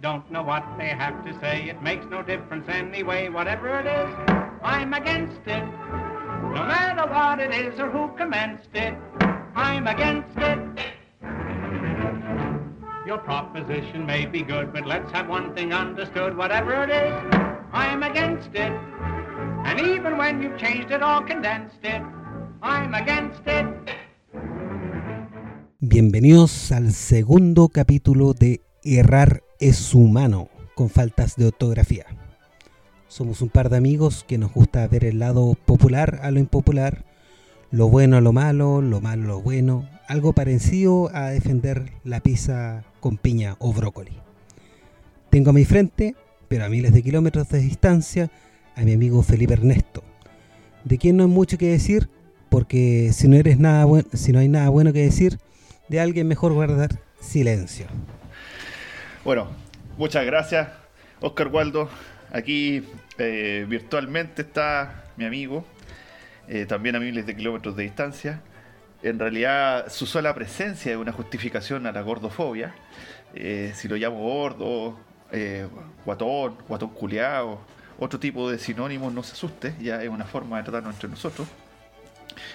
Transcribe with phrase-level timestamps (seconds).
[0.00, 1.68] don't know what they have to say.
[1.68, 4.14] It makes no difference anyway, whatever it is,
[4.62, 5.64] I'm against it.
[6.56, 8.94] No matter what it is or who commenced it,
[9.54, 10.58] I'm against it.
[13.06, 16.36] Your proposition may be good, but let's have one thing understood.
[16.36, 17.14] Whatever it is,
[17.72, 18.72] I'm against it.
[19.64, 22.02] And even when you've changed it or condensed it,
[22.62, 23.66] I'm against it.
[25.78, 32.04] Bienvenidos al segundo capítulo de Errar es humano, con faltas de ortografía.
[33.08, 37.04] Somos un par de amigos que nos gusta ver el lado popular a lo impopular,
[37.70, 42.20] lo bueno a lo malo, lo malo a lo bueno, algo parecido a defender la
[42.20, 44.12] pizza con piña o brócoli.
[45.30, 46.14] Tengo a mi frente,
[46.48, 48.30] pero a miles de kilómetros de distancia,
[48.74, 50.02] a mi amigo Felipe Ernesto,
[50.84, 52.10] de quien no hay mucho que decir,
[52.50, 55.38] porque si no, eres nada si no hay nada bueno que decir,
[55.88, 57.86] de alguien mejor guardar silencio.
[59.26, 59.48] Bueno,
[59.98, 60.68] muchas gracias,
[61.20, 61.90] Oscar Waldo.
[62.30, 62.84] Aquí
[63.18, 65.66] eh, virtualmente está mi amigo,
[66.46, 68.40] eh, también a miles de kilómetros de distancia.
[69.02, 72.72] En realidad, su sola presencia es una justificación a la gordofobia.
[73.34, 75.00] Eh, si lo llamo gordo,
[76.04, 77.58] guatón, guatón culeado,
[77.98, 81.48] otro tipo de sinónimos, no se asuste, ya es una forma de tratarnos entre nosotros.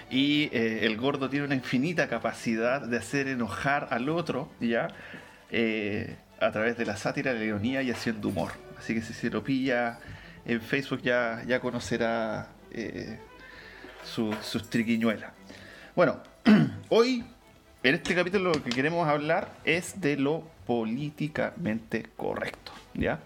[0.10, 4.88] Y el gordo tiene una infinita capacidad de hacer enojar al otro, ¿ya?
[6.42, 8.52] A través de la sátira, la ironía y haciendo humor.
[8.78, 10.00] Así que si se lo pilla
[10.46, 13.20] en Facebook ya, ya conocerá eh,
[14.04, 15.32] sus triquiñuelas.
[15.96, 16.22] Bueno,
[16.90, 17.24] hoy
[17.84, 22.72] en este capítulo lo que queremos hablar es de lo políticamente correcto.
[22.96, 23.20] ¿ya?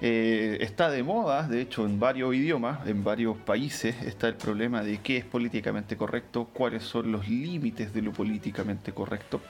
[0.00, 4.82] Eh, está de moda, de hecho, en varios idiomas, en varios países, está el problema
[4.82, 9.40] de qué es políticamente correcto, cuáles son los límites de lo políticamente correcto.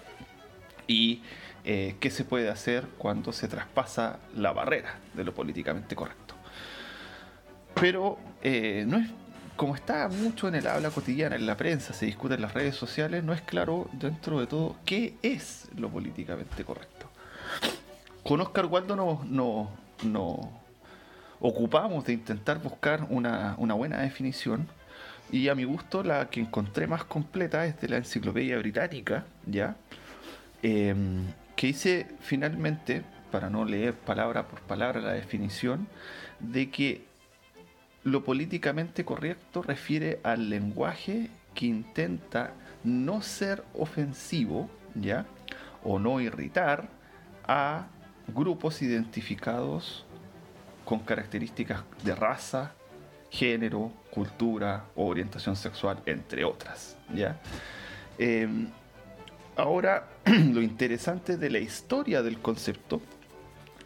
[0.86, 1.22] Y
[1.64, 6.34] eh, qué se puede hacer cuando se traspasa la barrera de lo políticamente correcto.
[7.74, 9.08] Pero eh, no es,
[9.56, 12.76] como está mucho en el habla cotidiana, en la prensa, se discute en las redes
[12.76, 17.08] sociales, no es claro dentro de todo qué es lo políticamente correcto.
[18.22, 19.70] Con Oscar Waldo nos no,
[20.02, 20.64] no
[21.40, 24.66] ocupamos de intentar buscar una, una buena definición
[25.30, 29.76] y a mi gusto la que encontré más completa es de la enciclopedia británica, ¿ya?
[30.62, 31.24] Em,
[31.56, 35.88] que dice finalmente, para no leer palabra por palabra la definición,
[36.40, 37.04] de que
[38.04, 42.52] lo políticamente correcto refiere al lenguaje que intenta
[42.84, 45.26] no ser ofensivo, ¿ya?
[45.82, 46.88] O no irritar
[47.46, 47.86] a
[48.28, 50.04] grupos identificados
[50.84, 52.72] con características de raza,
[53.30, 57.40] género, cultura o orientación sexual, entre otras, ¿ya?
[58.18, 58.68] Em,
[59.56, 63.00] Ahora, lo interesante de la historia del concepto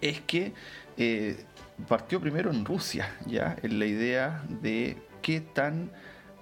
[0.00, 0.52] es que
[0.96, 1.44] eh,
[1.86, 5.90] partió primero en Rusia, ya, en la idea de qué tan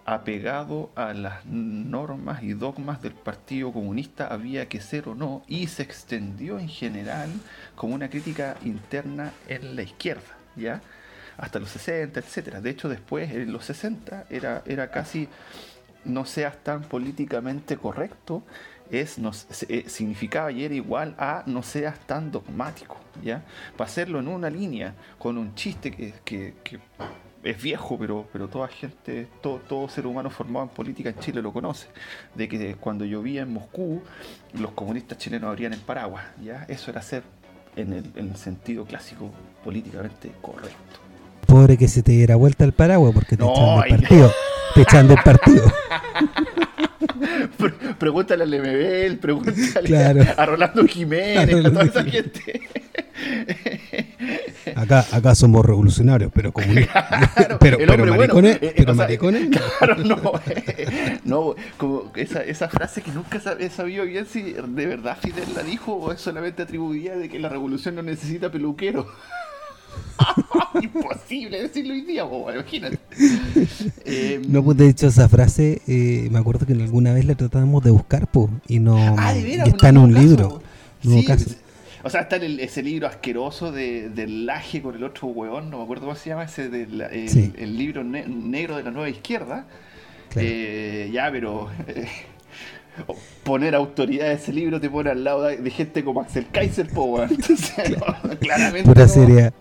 [0.05, 5.67] apegado a las normas y dogmas del Partido Comunista había que ser o no, y
[5.67, 7.29] se extendió en general
[7.75, 10.81] como una crítica interna en la izquierda, ya,
[11.37, 12.61] hasta los 60, etcétera.
[12.61, 15.29] De hecho, después, en los 60, era, era casi
[16.05, 18.45] no seas tan políticamente correcto
[18.91, 19.19] es
[19.69, 23.43] eh, significaba ayer igual a no seas tan dogmático, ¿ya?
[23.77, 26.53] Para hacerlo en una línea, con un chiste que,
[27.43, 31.41] es viejo, pero, pero toda gente, todo, todo, ser humano formado en política en Chile
[31.43, 31.87] lo conoce,
[32.35, 34.03] de que cuando llovía en Moscú,
[34.55, 36.65] los comunistas chilenos abrían el paraguas, ¿ya?
[36.69, 37.23] Eso era ser
[37.77, 39.31] en el, en el sentido clásico
[39.63, 41.01] políticamente correcto.
[41.47, 44.33] Pobre que se te diera vuelta el paraguas porque te echan del partido.
[44.75, 45.73] Te echan del partido.
[47.99, 52.61] pregúntale al MBL, pregúntale a, Rolando Jiménez, a, toda esa gente.
[54.75, 57.07] Acá, acá somos revolucionarios, pero comunistas.
[57.61, 59.49] pero, pero maricones, eh, pero maricones.
[59.79, 60.33] Claro, no.
[60.47, 65.49] Eh, no, como esa, esa frase que nunca he sabido bien si de verdad Fidel
[65.55, 69.07] la dijo o es solamente atribuida de que la revolución no necesita peluquero.
[70.83, 72.99] Imposible decirlo hoy día, imagínate.
[74.05, 77.83] Eh, no, pues de hecho esa frase, eh, me acuerdo que alguna vez la tratábamos
[77.83, 80.61] de buscar, po, y no ah, está en un libro.
[82.03, 85.79] O sea, está en ese libro asqueroso de, del laje con el otro hueón, no
[85.79, 89.67] me acuerdo cómo se llama, ese del el, libro negro de la nueva izquierda.
[90.39, 91.71] Eh, ya, pero
[93.43, 97.23] poner autoridad a ese libro te pone al lado de, gente como Axel Kaiser, po,
[97.23, 97.97] Entonces,
[98.41, 98.89] claramente.
[98.89, 99.53] Pura serie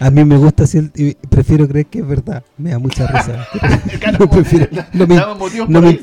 [0.00, 2.44] a mí me gusta así y prefiero creer que es verdad.
[2.58, 3.46] Me da mucha risa.
[4.18, 5.16] no, prefiero, no, me,
[5.68, 6.00] no, me,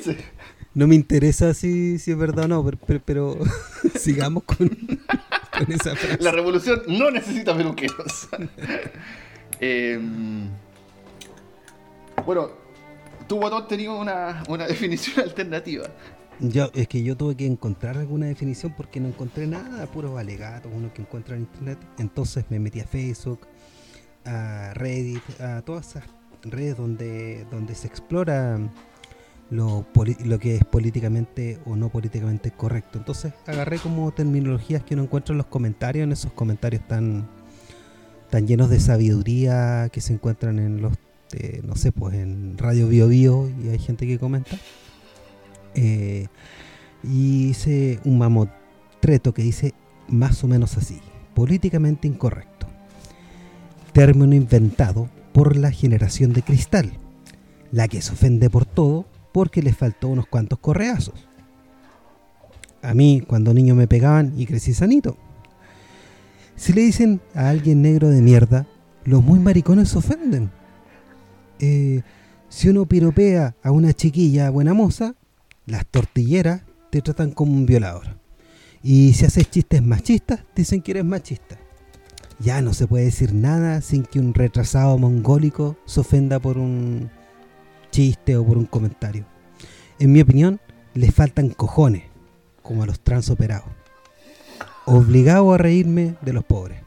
[0.74, 2.72] no me interesa si, si es verdad o no,
[3.06, 3.38] pero,
[4.00, 4.70] sigamos con,
[5.68, 6.18] esa frase.
[6.20, 8.28] La revolución no necesita peluqueros.
[9.60, 10.50] Em,
[12.26, 12.50] bueno,
[13.28, 15.86] tu botón tenía una, una definición alternativa.
[16.40, 20.72] Yo, es que yo tuve que encontrar alguna definición porque no encontré nada, puros alegatos,
[20.74, 21.78] uno que encuentra en internet.
[22.00, 23.48] Entonces me metí a Facebook,
[24.26, 26.04] a Reddit, a todas esas
[26.44, 28.60] redes donde, donde se explora
[29.50, 29.86] lo,
[30.26, 32.98] lo que es políticamente o no políticamente correcto.
[32.98, 37.28] Entonces agarré como terminologías que no encuentro en los comentarios, en esos comentarios tan,
[38.30, 40.94] tan llenos de sabiduría que se encuentran en los,
[41.34, 44.58] eh, no sé, pues en Radio Bio Bio y hay gente que comenta.
[45.76, 46.28] Eh,
[47.04, 49.74] y hice un mamotreto que dice
[50.08, 51.00] más o menos así,
[51.34, 52.53] políticamente incorrecto.
[53.94, 56.94] Término inventado por la generación de cristal,
[57.72, 61.28] la que se ofende por todo porque le faltó unos cuantos correazos.
[62.82, 65.18] A mí, cuando niño me pegaban y crecí sanito.
[66.56, 68.68] Si le dicen a alguien negro de mierda,
[69.06, 70.52] los muy maricones se ofenden.
[71.60, 72.02] Eh,
[72.50, 75.16] si uno piropea a una chiquilla buena moza,
[75.66, 78.18] las tortilleras te tratan como un violador.
[78.84, 81.58] Y si haces chistes machistas, dicen que eres machista.
[82.44, 87.10] Ya no se puede decir nada sin que un retrasado mongólico se ofenda por un
[87.90, 89.24] chiste o por un comentario.
[89.98, 90.60] En mi opinión,
[90.94, 92.04] les faltan cojones,
[92.62, 93.70] como a los transoperados.
[94.86, 96.82] Obligado a reírme de los pobres.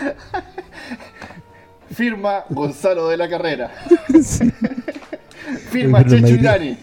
[1.92, 3.70] Firma Gonzalo de la Carrera.
[5.70, 6.26] Firma Checho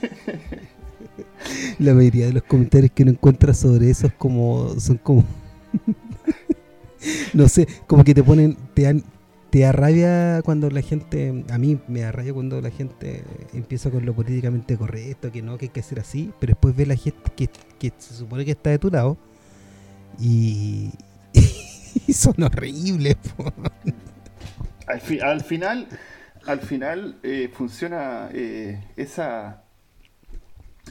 [1.79, 5.25] La mayoría de los comentarios que uno encuentra sobre eso es como, son como
[7.33, 9.03] no sé, como que te ponen, te dan,
[9.49, 13.23] te arrabia cuando la gente, a mí me arrabia cuando la gente
[13.53, 16.85] empieza con lo políticamente correcto, que no, que hay que hacer así, pero después ve
[16.85, 17.49] la gente que,
[17.97, 19.17] se supone que está de tu lado
[20.19, 20.91] y,
[22.13, 23.17] son horribles.
[24.85, 25.87] Al, al, final,
[26.45, 29.63] al final eh, funciona eh, esa,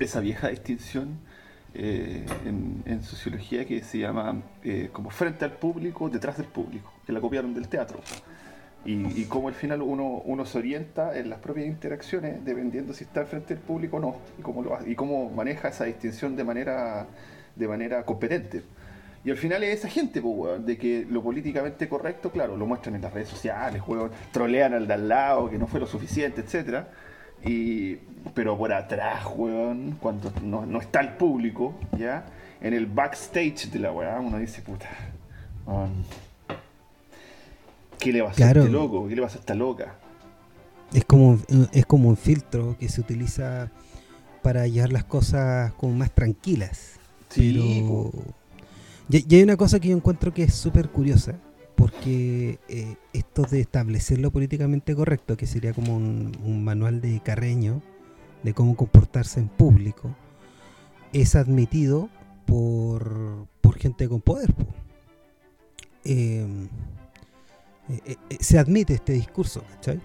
[0.01, 1.21] esa vieja distinción
[1.79, 4.43] eh, en, sociología que se llama
[4.93, 8.01] como frente al público, detrás del público, que la copiaron del teatro
[8.85, 13.25] y, cómo al final uno, uno se orienta en las propias interacciones dependiendo si está
[13.27, 17.07] frente al público o no y cómo, lo, y cómo maneja esa distinción de manera,
[17.55, 18.63] de manera competente.
[19.25, 22.95] Y al final es esa gente, pues, de que lo políticamente correcto, claro, lo muestran
[22.95, 26.41] en las redes sociales, weón, trolean al de al lado, que no fue lo suficiente,
[26.41, 26.89] etcétera.
[27.45, 27.97] Y,
[28.35, 32.27] pero por atrás, weón, cuando no, no, está el público, ¿ya?
[32.61, 34.89] En el backstage de la weá, uno dice, puta,
[37.99, 39.09] ¿Qué le va a hacer este loco?
[39.09, 39.95] ¿Qué le va a hacer esta loca?
[40.93, 41.39] Es como,
[41.73, 43.71] es como un filtro que se utiliza
[44.43, 46.93] para llevar las cosas como más tranquilas.
[47.29, 47.85] Sí.
[49.11, 51.35] Y, hay una cosa que yo encuentro que es súper curiosa,
[51.79, 57.81] porque eh, esto de establecer lo políticamente correcto, que sería como un, manual de Carreño,
[58.43, 60.15] de cómo comportarse en público,
[61.13, 62.11] es admitido
[62.47, 64.53] por, por gente con poder.
[66.05, 66.45] Eh,
[67.89, 70.01] eh, eh, se admite este discurso, ¿cachai?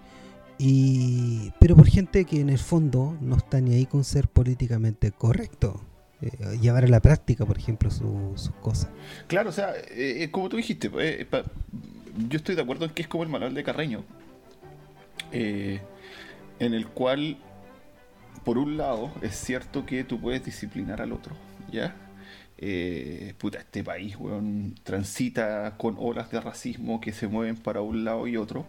[0.60, 5.12] Y, pero por gente que en el fondo no está ni ahí con ser políticamente
[5.12, 5.82] correcto.
[6.22, 8.90] Eh, llevar a la práctica, por ejemplo, sus cosas.
[9.28, 9.74] Claro, o sea,
[10.32, 10.90] como tú dijiste,
[12.18, 14.04] yo estoy de acuerdo en que es como el manual de Carreño,
[15.32, 15.80] en
[16.60, 17.38] el cual,
[18.44, 21.36] por un lado, es cierto que tú puedes disciplinar al otro,
[21.72, 21.96] ¿ya?
[22.66, 28.06] eh, puta, este país, weón, transita con olas de racismo que se mueven para un
[28.06, 28.66] lado y otro.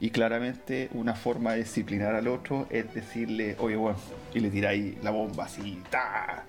[0.00, 3.96] Y claramente una forma de disciplinar al otro es decirle, oye, weón,
[4.34, 6.46] y le tiráis la bomba así, ta.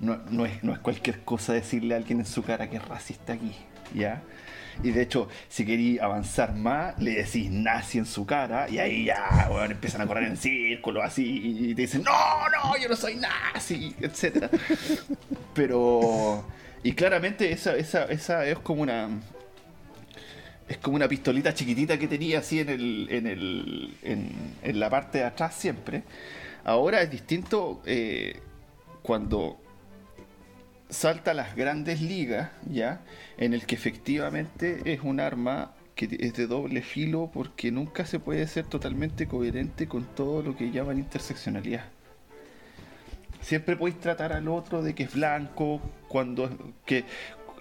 [0.00, 2.88] No, no, es, no es cualquier cosa decirle a alguien en su cara que es
[2.88, 3.54] racista aquí,
[3.94, 4.22] ¿ya?
[4.82, 9.04] Y de hecho, si queréis avanzar más, le decís nazi en su cara y ahí
[9.06, 12.96] ya, bueno, empiezan a correr en círculo así y te dicen, no, no, yo no
[12.96, 14.48] soy nazi, etc.
[15.54, 16.44] Pero,
[16.82, 19.08] y claramente esa, esa, esa es como una...
[20.68, 25.16] Es como una pistolita chiquitita que tenía así en, el, en, el, en, la parte
[25.16, 26.02] de atrás siempre.
[26.62, 28.38] Ahora es distinto eh,
[29.00, 29.58] cuando
[30.88, 33.00] salta a las grandes ligas, ¿ya?
[33.36, 38.20] En el que efectivamente es un arma que es de doble filo porque nunca se
[38.20, 41.84] puede ser totalmente coherente con todo lo que llaman interseccionalidad.
[43.40, 46.50] Siempre podéis tratar al otro de que es blanco, cuando
[46.84, 47.04] que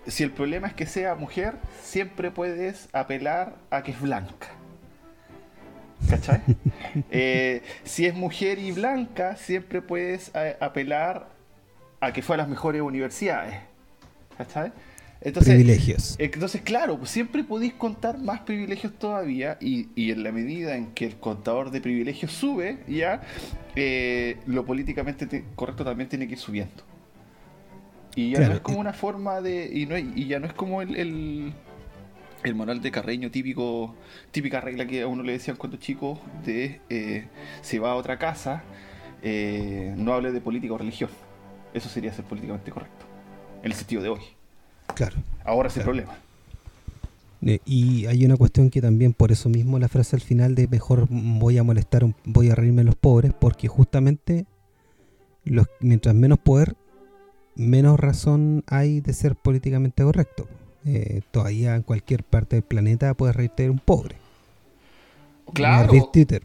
[0.08, 4.48] si el problema es que sea mujer, siempre puedes apelar a que es blanca.
[6.10, 6.42] ¿Cachai?
[7.12, 11.28] Eh, si es mujer y blanca, siempre puedes eh, apelar
[12.00, 13.56] a que fue a las mejores universidades.
[14.38, 14.72] ¿Cachai?
[15.22, 16.16] Entonces, privilegios.
[16.20, 21.06] Entonces, claro, pues siempre podéis contar más privilegios todavía y, en la medida en que
[21.06, 23.22] el contador de privilegios sube, ya
[23.76, 26.84] eh, lo políticamente correcto también tiene que ir subiendo.
[28.16, 29.70] Y ya no es como una forma de...
[29.72, 31.54] Y, no, y ya no es como el, el,
[32.44, 33.96] el, manual de Carreño típico,
[34.32, 37.28] típica regla que a uno le decían cuando chico, de eh,
[37.62, 38.64] si va a otra casa,
[39.22, 41.12] eh, no hable de política o religión.
[41.74, 43.06] Eso sería ser políticamente correcto,
[43.62, 44.22] en el sentido de hoy.
[44.96, 45.18] Claro.
[45.44, 46.18] Ahora es el problema.
[47.66, 51.08] Y hay una cuestión que también, por eso mismo la frase al final de mejor
[51.10, 54.46] voy a molestar, voy a reírme de los pobres, porque justamente
[55.46, 56.76] los, mientras menos poder,
[57.56, 60.48] menos razón hay de ser políticamente correcto.
[60.86, 64.16] Eh, todavía en cualquier parte del planeta puedes reírte de un pobre.
[65.54, 66.10] Claro.
[66.12, 66.44] Twitter,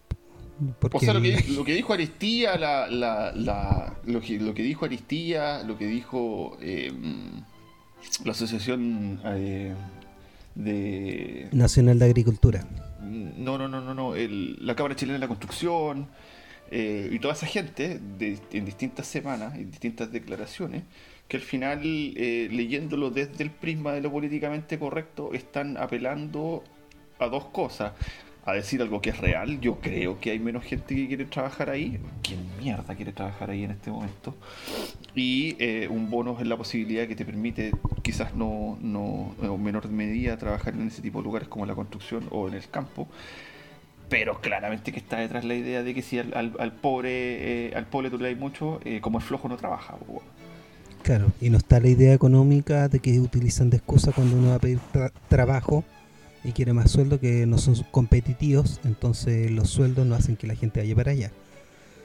[0.93, 1.23] o sea, lo
[1.65, 6.93] que, dijo Aristía, la, la, lo, que, dijo Aristía, lo que dijo eh,
[8.25, 9.75] la Asociación eh,
[10.55, 11.49] de...
[11.53, 12.67] Nacional de Agricultura.
[13.01, 14.15] No, no, no, no, no.
[14.15, 16.09] la Cámara Chilena de la Construcción
[16.71, 18.01] eh, y toda esa gente
[18.51, 20.85] en distintas semanas, en distintas declaraciones,
[21.29, 26.65] que al final, eh, leyéndolo desde el prisma de lo políticamente correcto, están apelando
[27.19, 27.93] a dos cosas
[28.45, 29.61] a decir algo que es real.
[29.61, 32.01] Yo creo que hay menos gente que quiere trabajar ahí.
[32.23, 34.35] ¿Quién mierda quiere trabajar ahí en este momento?
[35.15, 37.73] Y eh, un bono es la posibilidad que te permite,
[38.03, 42.27] quizás no, no en menor medida, trabajar en ese tipo de lugares como la construcción
[42.31, 43.09] o en el campo.
[44.09, 47.87] Pero claramente que está detrás la idea de que si al, al, pobre eh, al
[47.87, 49.95] pobre tú le das mucho, eh, como el flojo no trabaja.
[51.03, 54.57] Claro, y no está la idea económica de que utilizan de excusa cuando uno va
[54.57, 54.81] a pedir
[55.29, 55.85] trabajo
[56.45, 60.55] y quiere más sueldo que no son competitivos, entonces los sueldos no hacen que la
[60.55, 61.31] gente vaya para allá.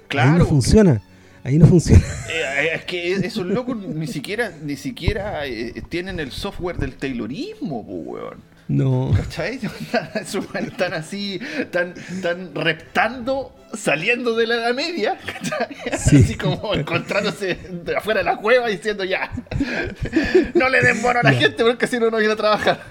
[0.08, 0.34] Claro.
[0.34, 1.02] Ahí no funciona.
[1.44, 2.04] Ahí no funciona.
[2.30, 6.96] Eh, eh, es que esos locos ni siquiera ni siquiera eh, tienen el software del
[6.96, 8.42] Taylorismo, weón.
[8.68, 9.14] No.
[9.16, 9.60] ¿Cachai?
[10.16, 11.40] Están así,
[11.72, 15.18] tan, tan reptando, saliendo de la Edad Media,
[15.92, 19.32] así como encontrándose de afuera de la cueva diciendo ya,
[20.54, 22.84] no le den bono a la gente porque si no, no viene a trabajar.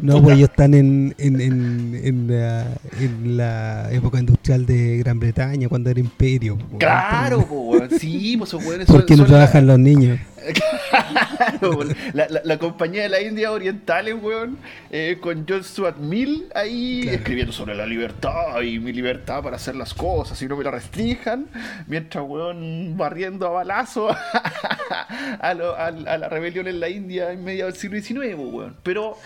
[0.00, 2.66] No, pues ellos están en, en, en, la,
[2.98, 6.58] en, la, época industrial de Gran Bretaña, cuando era imperio.
[6.78, 10.18] Claro, pues, sí, pues son ¿Por qué no trabajan los niños?
[12.12, 14.58] la, la, compañía de la India Orientales, weón,
[14.90, 19.76] eh, con John Stuart Mill ahí escribiendo sobre la libertad y mi libertad para hacer
[19.76, 21.46] las cosas y no me la restrinjan,
[21.86, 24.08] mientras, weón, barriendo a balazo
[25.40, 28.76] a, la rebelión en la India en medio del siglo XIX, weón.
[28.82, 29.16] Pero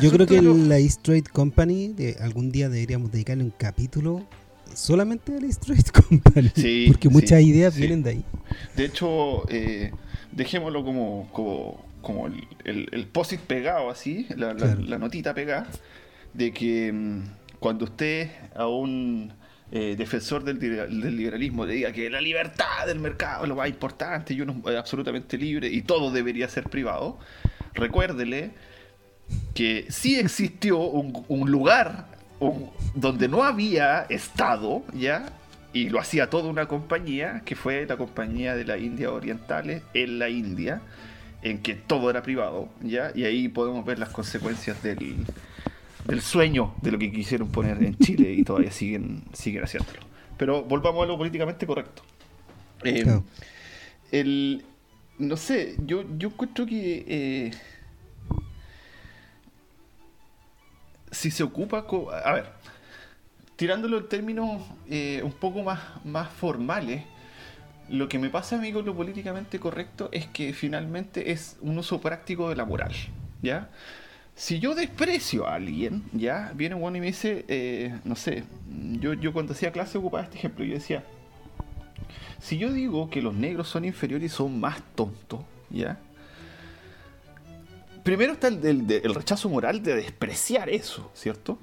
[0.00, 4.26] yo creo que la East Trade Company, de, algún día deberíamos dedicarle un capítulo
[4.74, 6.50] solamente a la East Trade Company,
[6.88, 8.24] porque muchas ideas vienen de ahí.
[8.76, 9.92] De hecho, eh,
[10.36, 11.28] dejémoslo como,
[12.02, 14.52] como, el, el, post-it pegado así, la,
[14.98, 15.66] notita pegada,
[16.34, 17.22] de que mm,
[17.58, 19.32] cuando usted a un
[19.72, 20.58] eh, defensor del,
[21.16, 24.76] liberalismo le diga que la libertad del mercado es lo más importante y uno es
[24.76, 27.18] absolutamente libre y todo debería ser privado,
[27.72, 28.50] recuérdele
[29.54, 32.06] que sí existió un, lugar
[32.94, 35.32] donde no había Estado, ¿ya?
[35.76, 40.18] Y lo hacía toda una compañía, que fue la compañía de la India Orientales en
[40.18, 40.80] la India,
[41.42, 43.12] en que todo era privado, ¿ya?
[43.14, 45.26] Y ahí podemos ver las consecuencias del,
[46.06, 50.00] del sueño de lo que quisieron poner en Chile y todavía siguen, siguen haciéndolo.
[50.38, 52.02] Pero volvamos a lo políticamente correcto.
[52.82, 53.20] Eh,
[54.12, 54.64] el,
[55.18, 57.50] no sé, yo, yo encuentro que eh,
[61.10, 61.86] si se ocupa...
[62.24, 62.46] A ver,
[63.56, 67.02] tirándolo en términos eh, un poco más, más formales,
[67.88, 72.00] lo que me pasa a mí lo políticamente correcto es que finalmente es un uso
[72.00, 72.92] práctico de la moral,
[73.42, 73.70] ¿ya?
[74.34, 76.52] Si yo desprecio a alguien, ¿ya?
[76.54, 78.44] Viene bueno y me dice, eh, no sé,
[79.00, 81.04] yo, yo cuando hacía clase ocupaba este ejemplo, yo decía,
[82.40, 85.98] si yo digo que los negros son inferiores y son más tontos, ¿ya?
[88.02, 91.58] Primero está el, el rechazo moral de despreciar eso, ¿cierto?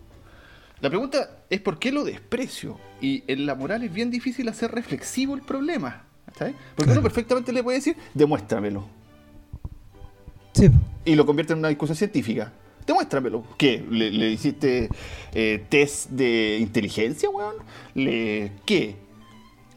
[0.84, 2.78] La pregunta es por qué lo desprecio.
[3.00, 6.04] Y en la moral es bien difícil hacer reflexivo el problema.
[6.38, 6.56] ¿sabes?
[6.76, 8.84] Porque uno perfectamente le puede decir, demuéstramelo.
[10.52, 10.70] Sí.
[11.06, 12.52] Y lo convierte en una discusión científica.
[12.86, 13.46] Demuéstramelo.
[13.58, 13.82] ¿Qué?
[13.90, 14.90] ¿Le, hiciste
[15.34, 17.56] eh, test de inteligencia, weón?
[17.96, 18.98] ¿Le, ¿Qué?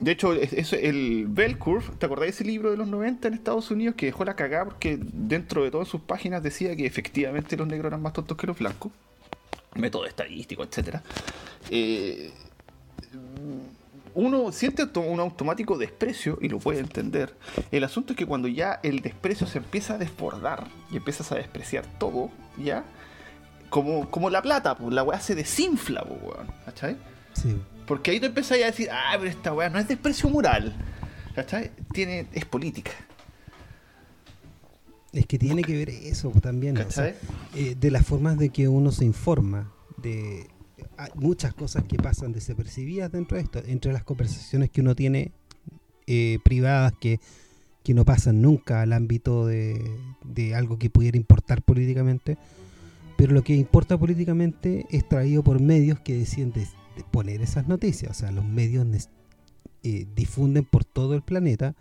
[0.00, 3.34] De hecho, es, el Bell Curve, ¿te acordás de ese libro de los 90 en
[3.34, 7.56] Estados Unidos que dejó la cagada porque dentro de todas sus páginas decía que efectivamente
[7.56, 8.90] los negros eran más tontos que los blancos?
[9.78, 11.02] Método estadístico, etcétera.
[11.70, 12.32] Eh,
[14.14, 17.34] uno siente un automático desprecio y lo puede entender.
[17.70, 21.34] El asunto es que cuando ya el desprecio se empieza a desbordar y empiezas a
[21.34, 22.84] despreciar todo, ya,
[23.68, 26.96] como, como la plata, pues la weá se desinfla, pues, weón, ¿cachai?
[27.34, 27.56] Sí.
[27.86, 30.74] Porque ahí te empiezas a decir, ah, pero esta weá no es desprecio moral,
[31.34, 31.72] ¿cachai?
[31.92, 32.92] Tiene, es política.
[35.16, 36.76] Es que tiene que ver eso también,
[37.54, 40.46] eh, de las formas de que uno se informa, de
[40.98, 45.32] hay muchas cosas que pasan desapercibidas dentro de esto, entre las conversaciones que uno tiene
[46.06, 47.20] eh, privadas que,
[47.82, 52.36] que, no pasan nunca al ámbito de, de, algo que pudiera importar políticamente,
[53.16, 56.66] pero lo que importa políticamente es traído por medios que deciden de,
[57.10, 58.86] poner esas noticias, o sea, los medios
[59.82, 61.74] eh, difunden por todo el planeta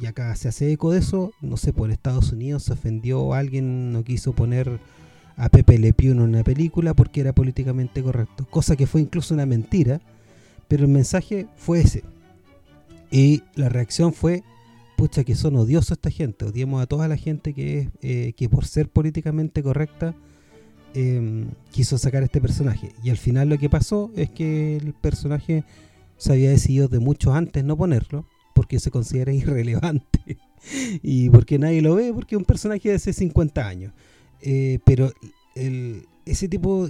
[0.00, 3.92] y acá se hace eco de eso, no sé, por Estados Unidos se ofendió alguien,
[3.92, 4.80] no quiso poner
[5.36, 9.34] a Pepe Le Pew en una película porque era políticamente correcto, cosa que fue incluso
[9.34, 10.00] una mentira,
[10.68, 12.02] pero el mensaje fue ese.
[13.10, 14.42] Y la reacción fue,
[14.96, 18.48] pucha que son odiosos esta gente, odiemos a toda la gente que, es, eh, que
[18.48, 20.14] por ser políticamente correcta
[20.94, 22.92] em, quiso sacar a este personaje.
[23.02, 25.64] Y al final lo que pasó es que el personaje
[26.16, 30.38] se había decidido de mucho antes no ponerlo, porque se considera irrelevante.
[31.02, 33.92] y porque nadie lo ve, porque es un personaje de hace 50 años.
[34.40, 35.12] Eh, pero
[35.54, 36.88] el, ese tipo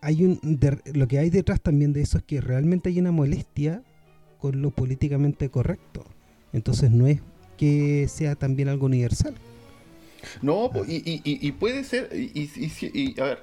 [0.00, 0.60] hay un
[0.94, 3.82] lo que hay detrás también de eso es que realmente hay una molestia
[4.38, 6.04] con lo políticamente correcto
[6.52, 7.20] entonces no es
[7.56, 9.34] que sea también algo universal
[10.42, 10.82] no ah.
[10.86, 13.42] y, y, puede ser y, a ver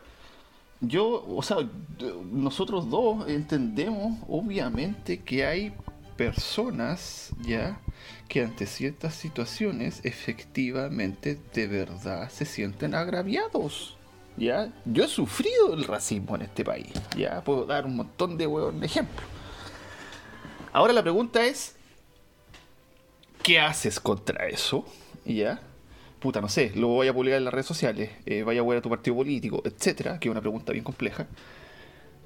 [0.81, 1.57] yo o sea
[2.31, 5.73] nosotros dos entendemos obviamente que hay
[6.25, 7.79] personas ya
[8.29, 13.97] que ante ciertas situaciones efectivamente de verdad se sienten agraviados.
[14.37, 14.73] ¿Ya?
[14.85, 16.91] Yo he sufrido el racismo en este país.
[17.15, 19.27] Ya puedo dar un montón de huevos ejemplos.
[20.71, 21.75] Ahora la pregunta es:
[23.43, 24.85] ¿qué haces contra eso?
[25.25, 25.61] ¿Ya?
[26.19, 28.77] Puta, no sé, lo voy a publicar en las redes sociales, eh, vaya a ver
[28.77, 31.27] a tu partido político, etcétera, que es una pregunta bien compleja.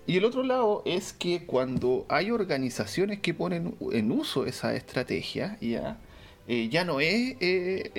[0.07, 5.57] Y el otro lado es que cuando hay organizaciones que ponen en uso esa estrategia,
[5.59, 5.97] ya,
[6.47, 7.91] eh, ya no es eh,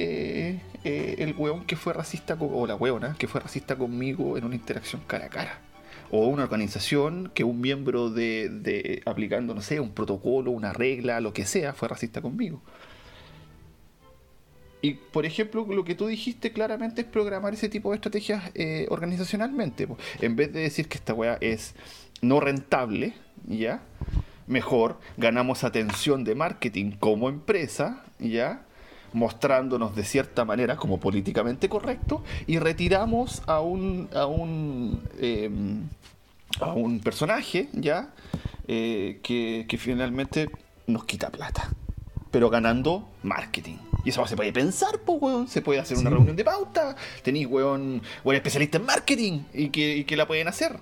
[0.85, 4.55] eh, el hueón que fue racista, o la hueona que fue racista conmigo en una
[4.55, 5.61] interacción cara a cara.
[6.11, 11.35] O una organización que un miembro de aplicando, no sé, un protocolo, una regla, lo
[11.35, 12.62] que sea, fue racista conmigo.
[14.81, 18.87] Y por ejemplo, lo que tú dijiste claramente es programar ese tipo de estrategias eh,
[18.91, 19.88] organizacionalmente.
[20.21, 21.75] En vez de decir que esta weá es
[22.21, 23.14] no rentable,
[23.47, 23.83] ¿ya?
[24.47, 28.62] Mejor ganamos atención de marketing como empresa, ¿ya?
[29.14, 35.88] mostrándonos de cierta manera como políticamente correcto y retiramos a un a un em,
[36.61, 38.12] a un personaje ya
[38.67, 40.51] eh, que finalmente
[40.87, 41.71] nos quita plata
[42.31, 45.49] pero ganando marketing y eso se puede pensar, pues, weón.
[45.49, 46.97] Se puede hacer una reunión de pauta.
[47.23, 50.81] Tenéis, weón, weón especialista en marketing y que, que, la pueden hacer.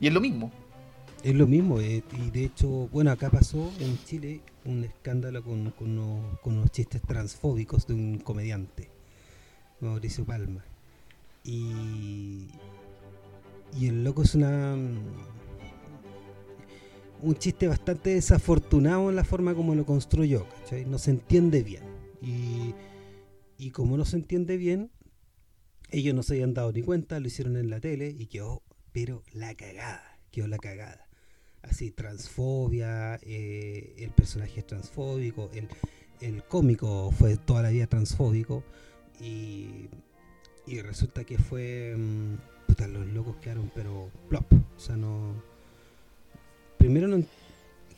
[0.00, 0.50] Y es lo mismo.
[1.22, 1.80] Es lo mismo.
[1.80, 7.00] Eh, y de hecho, bueno, acá pasó en Chile un escándalo con, con, unos, chistes
[7.02, 8.90] transfóbicos de un comediante,
[9.80, 10.64] Mauricio Palma.
[11.44, 12.48] Y,
[13.78, 14.76] y el loco es una
[17.22, 20.84] un chiste bastante desafortunado en la forma como lo construyó, ¿cachai?
[20.84, 21.82] No se entiende bien.
[22.22, 24.90] Y, como no se entiende bien,
[25.90, 29.22] ellos no se habían dado ni cuenta, lo hicieron en la tele y quedó, pero
[29.32, 31.06] la cagada, quedó la cagada.
[31.62, 35.68] Así, transfobia, eh, el personaje es transfóbico, el,
[36.20, 38.64] el, cómico fue toda la vida transfóbico
[39.20, 39.88] y,
[40.66, 41.94] y resulta que fue...
[41.96, 42.36] Mm,
[42.88, 44.52] los locos quedaron pero plop.
[44.52, 45.49] O sea, no...
[46.80, 47.22] Primero no,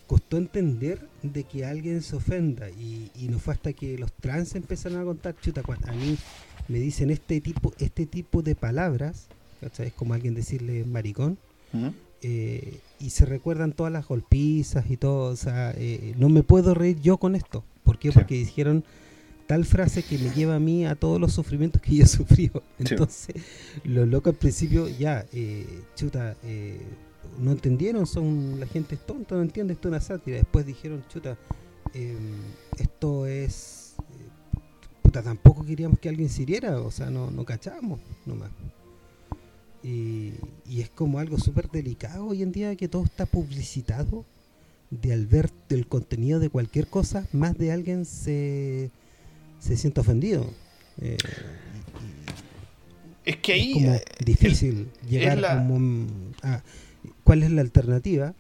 [0.09, 5.01] costó entender de que alguien se ofenda y, no fue hasta que los trans empezaron
[5.01, 6.19] a contar, chuta, a mí
[6.67, 9.29] me dicen este tipo este tipo de palabras,
[9.61, 11.39] Es como alguien decirle maricón,
[12.23, 16.75] eh, y se recuerdan todas las golpizas y todo, o sea, eh, no me puedo
[16.75, 17.65] reír yo con esto.
[17.85, 18.11] ¿Por qué?
[18.11, 18.85] Porque dijeron
[19.47, 22.63] tal frase que me lleva a mí a todos los sufrimientos que yo he sufrido.
[22.79, 23.37] Entonces,
[23.85, 26.81] lo loco al principio, ya, eh, chuta, eh,
[27.39, 30.37] no entendieron, son la gente es tonta, no entiende, esto es una sátira.
[30.37, 31.37] Después dijeron, chuta,
[31.95, 32.41] em,
[32.79, 33.95] esto es...
[33.99, 34.59] Eh,
[35.03, 38.51] puta, tampoco queríamos que alguien se hiriera, o sea, no, no cachábamos nomás.
[39.83, 40.35] Y,
[40.69, 44.25] y es como algo súper delicado hoy en día que todo está publicitado
[44.91, 48.91] de al ver el contenido de cualquier cosa, más de alguien se,
[49.59, 50.47] se siente ofendido.
[51.01, 51.17] Eh,
[53.25, 56.63] es que ahí es como eh, difícil llegar a,
[57.33, 58.35] ¿Cuál es la alternativa?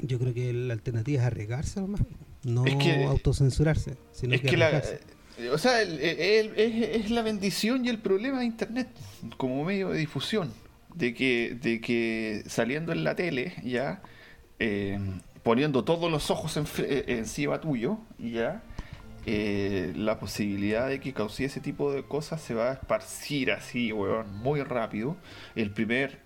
[0.00, 2.00] Yo creo que la alternativa es arriesgarse nomás,
[2.42, 7.04] no Es que- autocensurarse, sino Es que, que la, eh, o sea, el- el- es,
[7.04, 8.88] es la bendición y el problema de Internet
[9.36, 10.50] como medio de difusión.
[10.94, 14.00] De que, de que saliendo en la tele, ya,
[14.58, 14.98] eh,
[15.42, 18.62] poniendo todos los ojos en- eh, encima tuyo, ya,
[19.26, 23.92] eh, la posibilidad de que cause ese tipo de cosas se va a esparcir así,
[23.92, 25.14] weón, muy rápido.
[25.54, 26.21] El primer...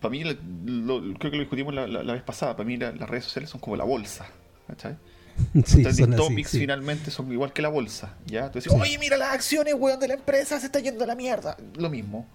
[0.00, 2.92] Para mí, lo- creo que lo discutimos la, la- la vez pasada, para mí la-
[2.92, 4.26] las redes sociales son como la bolsa.
[4.66, 4.96] ¿cachai?
[5.64, 6.58] Sí, Los son así, topics sí.
[6.60, 8.50] finalmente son igual que la bolsa, ¿ya?
[8.50, 8.78] Tú dices, Sí.
[8.80, 11.56] oye, mira las acciones, weón, de la empresa, se está yendo a la mierda.
[11.76, 12.26] Lo mismo.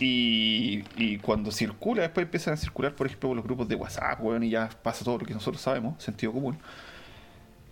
[0.00, 4.42] Y, y cuando circula, después empiezan a circular, por ejemplo, los grupos de WhatsApp, weón,
[4.44, 6.58] y ya pasa todo lo que nosotros sabemos, sentido común.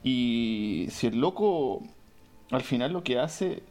[0.03, 1.83] Y si el loco,
[2.51, 3.63] al final lo que hace,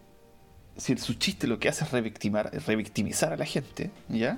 [0.77, 4.37] si su chiste lo que hace es revictimar, revictimizar a la gente, ¿ya?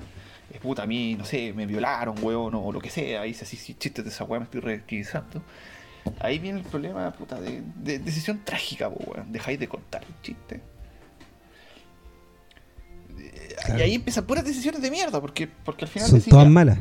[0.53, 3.57] Es puta, a mí, no sé, me violaron, weón, o lo que sea, dice así,
[3.57, 5.41] si chistes de esa weón me estoy revictimizando.
[6.19, 9.31] Ahí viene el problema, puta, de, de decisión trágica, weón.
[9.31, 10.61] Dejáis de contar el chiste.
[13.17, 13.79] Eh, Claro.
[13.79, 16.51] Y ahí empiezan puras decisiones de mierda, porque, porque al final Son decís, todas ya,
[16.51, 16.77] malas.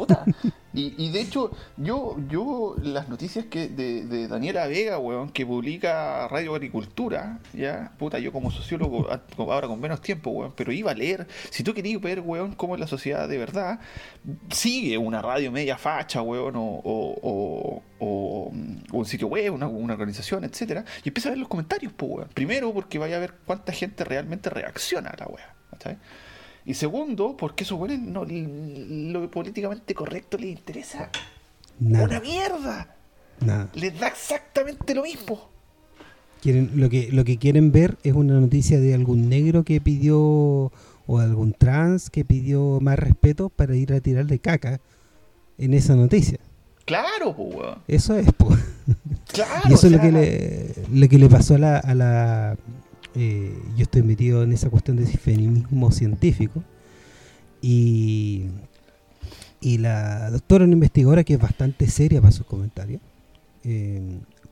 [0.00, 0.24] Puta.
[0.72, 6.26] Y, de hecho, yo, yo las noticias que de, de Daniela Vega, weón, que publica
[6.28, 10.94] Radio Agricultura, ya, puta, yo como sociólogo, ahora con menos tiempo, weón, pero iba a
[10.94, 13.80] leer, si tú querías ver, weón, cómo es la sociedad de verdad,
[14.50, 18.50] sigue una radio media facha, weón, o, o, o- o,
[18.92, 22.28] un sitio web, una, organización, etcétera, y empieza a ver los comentarios, pues, weón.
[22.32, 25.98] Primero, porque vaya a ver cuánta gente realmente reacciona a la weá, ¿cachai?
[26.70, 31.10] Y segundo, porque esos weones no, lo políticamente correcto les interesa
[31.80, 32.94] una Nada, mierda.
[33.40, 33.68] nada.
[33.74, 35.48] Les da exactamente lo mismo.
[36.40, 40.16] Quieren, lo, que, lo que quieren ver es una noticia de algún negro que pidió,
[40.20, 44.80] o algún trans que pidió más respeto para ir a tirarle caca
[45.58, 46.38] en esa noticia.
[46.84, 47.78] Claro, weón.
[47.88, 48.56] Eso es, po.
[49.32, 49.62] Claro.
[49.68, 51.78] y eso o es lo sea, que le, lo que le pasó a la...
[51.78, 52.56] A la
[53.14, 56.62] eh, yo estoy metido en esa cuestión de feminismo científico.
[57.62, 58.46] Y,
[59.60, 63.00] y la doctora, una investigadora que es bastante seria para sus comentarios,
[63.64, 64.00] eh,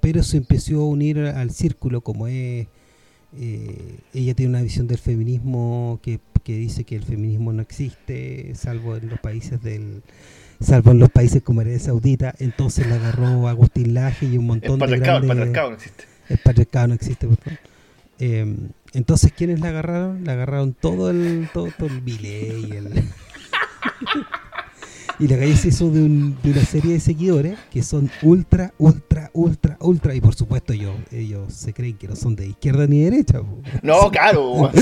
[0.01, 2.67] pero se empezó a unir al círculo como es...
[3.37, 8.53] eh, ella tiene una visión del feminismo que, que dice que el feminismo no existe,
[8.55, 10.03] salvo en los países del
[10.61, 14.71] salvo en los países como Arabia Saudita, entonces la agarró Agustín Laje y un El
[14.71, 15.37] montón de patriarcado, el grandes...
[15.37, 16.05] patriarcado no existe.
[16.29, 17.59] El patriarcado no existe, por favor.
[18.19, 18.57] Eh,
[18.95, 20.25] entonces, ¿quiénes la agarraron?
[20.25, 23.05] La agarraron todo el todo, todo el Milei y el...
[25.21, 28.73] y la calle se hizo de, un- de una serie de seguidores que son ultra,
[28.79, 30.15] ultra, ultra, ultra.
[30.15, 33.41] Y por supuesto, ellos, ellos se creen que no son de izquierda ni derecha.
[33.41, 33.59] po.
[33.83, 34.71] No, claro.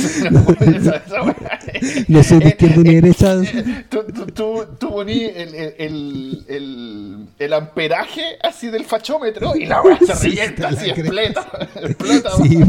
[2.09, 3.40] No son de izquierda ni derecha.
[3.88, 9.81] Tú, tú, tú, tú poní el, el, el, el, amperaje así del fachómetro y la
[9.83, 11.68] weá se revienta así, explota.
[11.83, 12.61] explota Sí.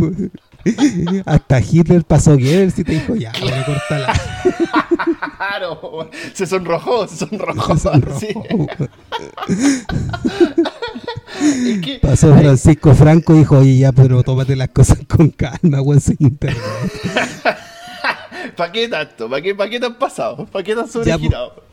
[1.25, 4.13] Hasta Hitler pasó Goebbels y te dijo, ya, voy a cortarla.
[5.38, 7.75] Claro, se sonrojó, se sonrojó.
[7.75, 8.19] Se sonrojó.
[8.19, 8.27] sí.
[11.39, 15.82] Es que- Pasó Francisco Franco y dijo, oye, ya, pero tómate las cosas con calma,
[15.82, 16.62] weón, sin internet.
[18.56, 19.30] ¿Para qué tanto?
[19.30, 20.45] ¿Para qué, ¿Para qué te han pasado?
[20.47, 21.63] ¿Para qué te han Ya, sobregirado?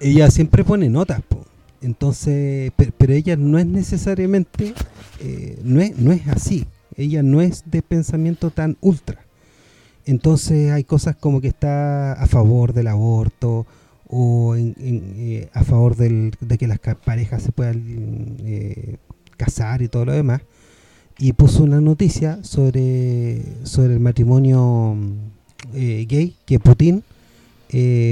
[0.00, 1.44] ella siempre pone notas, po.
[1.82, 4.72] Entonces, pe- pero, ella no es necesariamente,
[5.20, 6.64] eh, no, es, no es así.
[6.96, 9.24] Ella no es de pensamiento tan ultra.
[10.04, 13.66] Entonces hay cosas como que está a favor del aborto
[14.08, 18.96] o en- en, eh, a favor del- de que las parejas se puedan eh,
[19.36, 20.42] casar y todo lo demás.
[21.18, 24.96] Y puso una noticia sobre, sobre el matrimonio
[25.74, 27.04] eh, gay, que Putin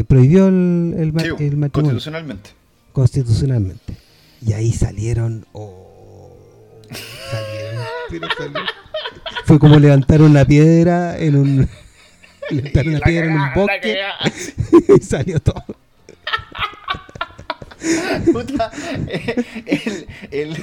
[0.09, 2.51] prohibió el, el ma- Sí, el matrimonio constitucionalmente.
[2.93, 3.97] constitucionalmente.
[4.47, 5.45] Y ahí salieron.
[5.53, 6.31] oh,
[7.31, 7.60] salieron.
[9.45, 11.69] Fue como levantar una piedra en un.
[12.51, 13.97] Levantar una piedra en un bosque
[14.99, 15.65] y salió todo.
[18.33, 18.71] Puta,
[19.09, 20.57] eh, el, el-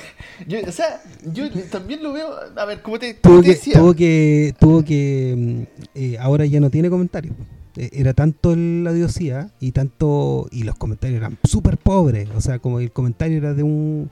[0.47, 1.01] yo, o sea,
[1.33, 2.29] yo también lo veo.
[2.55, 3.73] A ver, ¿cómo te, cómo Tuvo te que, decía?
[3.79, 5.61] tuvo que, tuvo que mm,
[5.95, 7.33] eh, ahora ya no tiene comentarios.
[7.75, 12.27] Eh, Era tanto la odiosidad y tanto y los comentarios eran súper pobres.
[12.35, 14.11] O sea, como el comentario era de un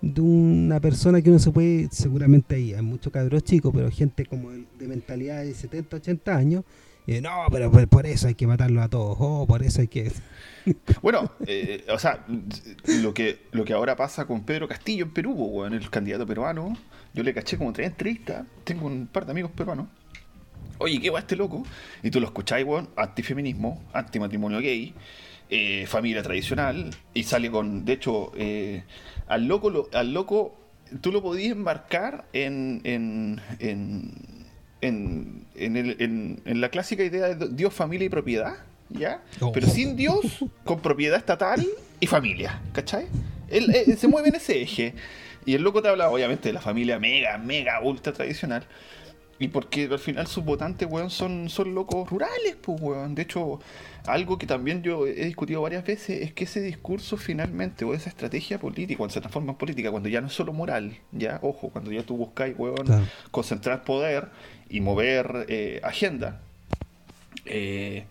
[0.00, 4.26] de una persona que uno se puede, seguramente ahí hay muchos cabros chicos, pero gente
[4.26, 6.64] como de, mentalidad de 70, 80 años,
[7.06, 9.88] y no, pero por, por eso hay que matarlos a todos, oh, por eso hay
[9.88, 10.12] que...
[11.02, 12.26] Bueno, eh, o sea,
[12.86, 16.26] lo que, lo que ahora pasa con Pedro Castillo en Perú, po, weón, el candidato
[16.26, 16.76] peruano,
[17.14, 19.88] yo le caché como tres entrevistas, tengo un par de amigos peruanos.
[20.76, 21.64] Oye, ¿qué va este loco?
[22.02, 24.94] Y tú lo escucháis, weón, antifeminismo, antimatrimonio gay,
[25.48, 28.84] eh, familia tradicional, y sale con, de hecho, eh,
[29.28, 30.56] al loco, al loco,
[31.00, 34.12] tú lo podías embarcar en, en, en,
[34.80, 38.54] en, en, en la clásica idea de Dios, familia y propiedad,
[38.88, 39.22] ¿ya?
[39.40, 39.52] Oh.
[39.52, 41.66] Pero sin Dios, con propiedad estatal
[42.00, 43.06] y familia, ¿cachai?
[43.48, 44.94] Él, él se mueve en ese eje.
[45.46, 48.64] Y el loco te habla, obviamente, de la familia mega, mega, ultra tradicional.
[49.40, 53.14] Y porque al final sus votantes, weón, son, son locos rurales, pues, weón.
[53.14, 53.60] De hecho,
[54.06, 58.08] algo que también yo he discutido varias veces es que ese discurso finalmente, o esa
[58.08, 61.68] estrategia política, cuando se transforma en política, cuando ya no es solo moral, ya, ojo,
[61.68, 63.04] cuando ya tú buscáis, weón, Claro.
[63.30, 64.28] concentrar poder
[64.68, 66.40] y mover eh, agenda,
[67.44, 68.04] eh,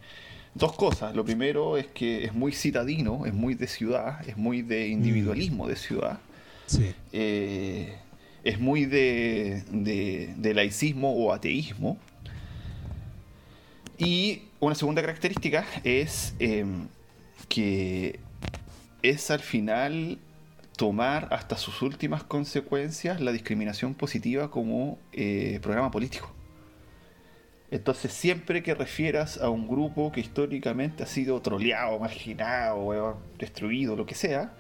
[0.55, 1.13] dos cosas.
[1.15, 5.67] Lo primero es que es muy citadino, es muy de ciudad, es muy de individualismo
[5.67, 6.19] de ciudad.
[6.67, 6.93] Sí.
[7.11, 7.95] eh,
[8.43, 11.97] es muy de, de- de laicismo o ateísmo.
[13.97, 16.87] Y una segunda característica es em,
[17.49, 18.19] que
[19.01, 20.19] es al final
[20.75, 26.31] tomar hasta sus últimas consecuencias la discriminación positiva como eh, programa político.
[27.71, 34.05] Entonces, siempre que refieras a un grupo que históricamente ha sido troleado, marginado, destruido, lo
[34.05, 34.53] que sea,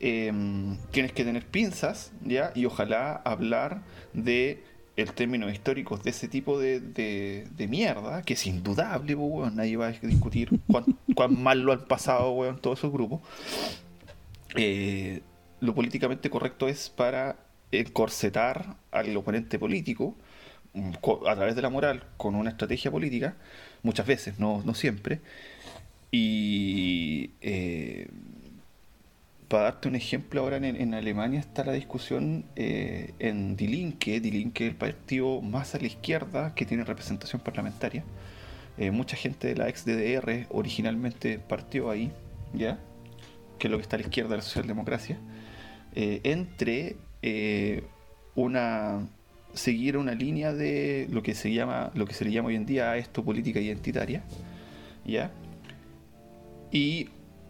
[0.00, 2.52] em, tienes que tener pinzas, ¿ya?
[2.54, 3.82] Y ojalá hablar
[4.12, 4.62] de
[4.96, 9.92] el término históricos de ese tipo de, mierda, que es indudable, weón, nadie va a
[9.92, 10.84] discutir cuán,
[11.14, 13.20] cuán mal lo han pasado, weón, todos esos grupos.
[14.56, 15.22] Eh,
[15.60, 17.36] lo políticamente correcto es para
[17.70, 20.16] encorsetar al oponente político
[20.74, 20.92] mm,
[21.28, 23.36] a través de la moral con una estrategia política,
[23.82, 25.20] muchas veces, no, no siempre.
[26.10, 28.08] Y eh,
[29.48, 34.30] para darte un ejemplo, ahora en, Alemania está la discusión eh, en Die Linke, Die
[34.30, 38.04] Linke es el partido más a la izquierda que tiene representación parlamentaria.
[38.76, 42.12] Eh, mucha gente de la ex DDR originalmente partió ahí,
[42.54, 42.78] ¿ya?
[43.58, 45.18] Que es lo que está a la izquierda de la socialdemocracia.
[45.94, 47.82] eh, entre eh,
[48.34, 49.08] una
[49.54, 52.66] seguir una línea de lo que se llama lo que se le llama hoy en
[52.66, 54.22] día a esto política identitaria
[55.04, 55.32] ya
[56.70, 57.08] y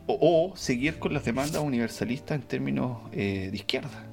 [0.08, 4.06] o, o seguir con las demandas universalistas en términos eh, de izquierda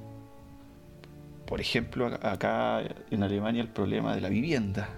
[1.46, 4.88] por ejemplo acá en Alemania el problema de la vivienda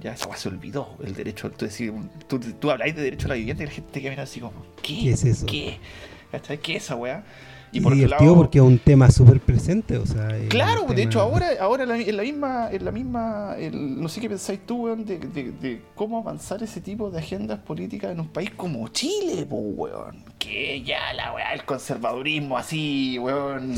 [0.00, 1.68] ya esa se olvidó el derecho tú,
[2.26, 4.64] tú, tú habláis de derecho a la vivienda y la gente que mira así como
[4.82, 4.94] ¿qué?
[4.94, 5.46] ¿Qué es eso?
[5.46, 5.78] ¿qué?
[6.62, 7.24] ¿qué es esa weá?
[7.76, 10.28] Y, por otro divertido lado- porque es un tema súper presente, o sea...
[10.48, 14.28] Claro, un de hecho ahora, ahora en la, misma, en la misma, no sé qué
[14.28, 18.28] pensáis tú, weón, de, de- de cómo avanzar ese tipo de agendas políticas en un
[18.28, 20.24] país como Chile, po, weón.
[20.38, 23.74] Que ya la weá, el conservadurismo así, weón.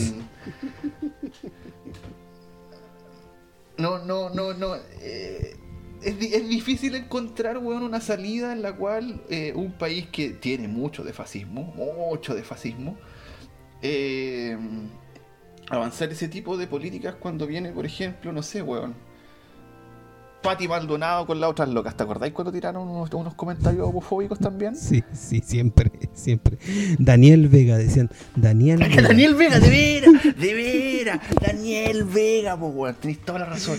[3.76, 4.74] No, no, no, no.
[5.00, 5.56] eh,
[6.02, 10.66] es, es difícil encontrar, weón, una salida en la cual eh, un país que tiene
[10.68, 12.96] mucho de fascismo, mucho de fascismo,
[13.82, 14.56] eh,
[15.70, 18.94] avanzar ese tipo de políticas cuando viene, por ejemplo, no sé, weón.
[20.42, 24.76] Pati Maldonado con las otras locas, ¿te acordáis cuando tiraron unos, unos comentarios homofóbicos también?
[24.76, 26.58] Sí, sí, siempre, siempre.
[26.96, 29.02] Daniel Vega, decían, Daniel Vega.
[29.02, 33.78] Daniel Vega, de veras, de veras, Daniel Vega, pues weón, tenéis toda la razón.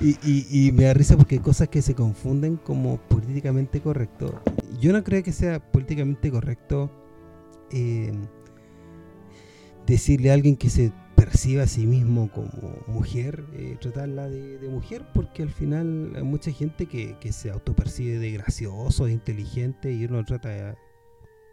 [0.00, 4.42] Y, y, y me da risa porque hay cosas que se confunden como políticamente correcto.
[4.80, 6.90] Yo no creo que sea políticamente correcto
[7.70, 8.12] eh,
[9.90, 12.50] decirle a alguien que se perciba a sí mismo como
[12.86, 18.30] mujer, eh, tratarla de, mujer, porque al final hay mucha gente que, se autopercibe de
[18.32, 20.76] gracioso, de inteligente, y uno trata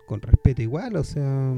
[0.05, 1.53] con respeto igual, o sea,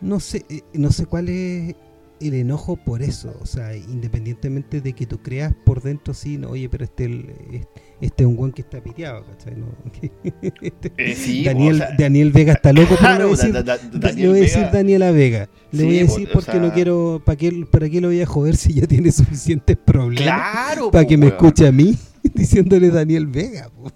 [0.00, 1.76] no sé, eh, no sé cuál es
[2.20, 6.50] el enojo por eso, o sea, independientemente de que tú creas por dentro, sí, no,
[6.50, 7.66] oye, pero este, el-
[8.00, 9.54] este es un buen que está piteado, ¿cachai?
[9.56, 9.66] No,
[10.62, 13.52] este- Eh, sí, Daniel, o sea, Daniel Vega está loco, pero le voy a decir,
[13.52, 15.48] da- da- da- Daniel le voy a decir Vega- Daniela Vega.
[15.72, 18.26] Le Sí, voy a decir porque no quiero, ¿para qué, ¿para qué lo voy a
[18.26, 20.22] joder si ya tiene suficientes problemas?
[20.24, 21.36] Claro, Para po, que me weón.
[21.36, 21.96] escuche a mí
[22.34, 23.68] diciéndole Daniel Vega.
[23.70, 23.92] po.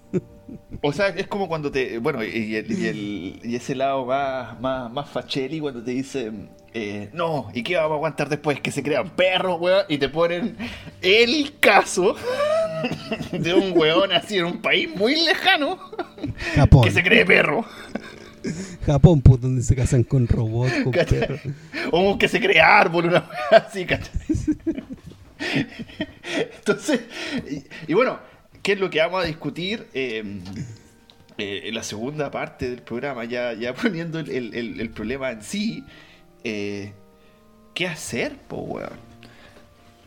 [0.85, 1.97] O sea, es como cuando te.
[1.97, 6.49] Bueno, y, el- y el- y ese lado más, más, más facheli cuando te dicen.
[6.73, 8.59] eh, no, ¿y qué vamos a aguantar después?
[8.59, 10.57] Que se crean perros, weón, y te ponen
[11.01, 12.15] el caso
[13.31, 15.79] de un weón así en un país muy lejano
[16.55, 16.83] Japón.
[16.83, 17.63] que se cree perro.
[18.85, 21.19] Japón, pues, donde se casan con robots, con ¿Cachai?
[21.19, 21.39] perros.
[21.91, 23.19] O que se cree árbol, una
[23.51, 24.11] weá así, ¿cachai?
[26.57, 27.01] Entonces,
[27.49, 28.19] y, y bueno,
[28.63, 29.87] ¿qué es lo que vamos a discutir?
[29.93, 30.39] Eh,
[31.37, 35.83] eh, en la segunda parte del programa, ya, ya poniendo el, el- problema en sí,
[36.43, 36.93] eh,
[37.73, 39.13] ¿qué hacer, po, weón?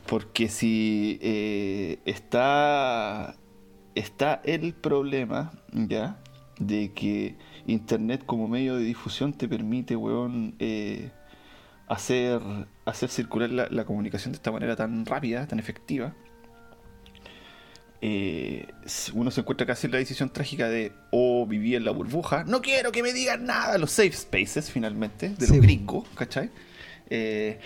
[0.06, 3.34] Porque si eh, está,
[3.94, 6.18] está el problema, ¿ya?
[6.58, 7.34] De que
[7.66, 10.54] Internet como medio de difusión te permite, weón,
[11.88, 12.40] hacer,
[12.84, 16.14] hacer circular la, comunicación de esta manera tan rápida, tan efectiva.
[18.00, 18.66] Eh,
[19.14, 22.44] uno se encuentra casi en la decisión trágica de o oh, vivir en la burbuja,
[22.44, 26.50] no quiero que me digan nada, los safe spaces finalmente, de los gringos, ¿cachai?
[27.08, 27.58] Eh,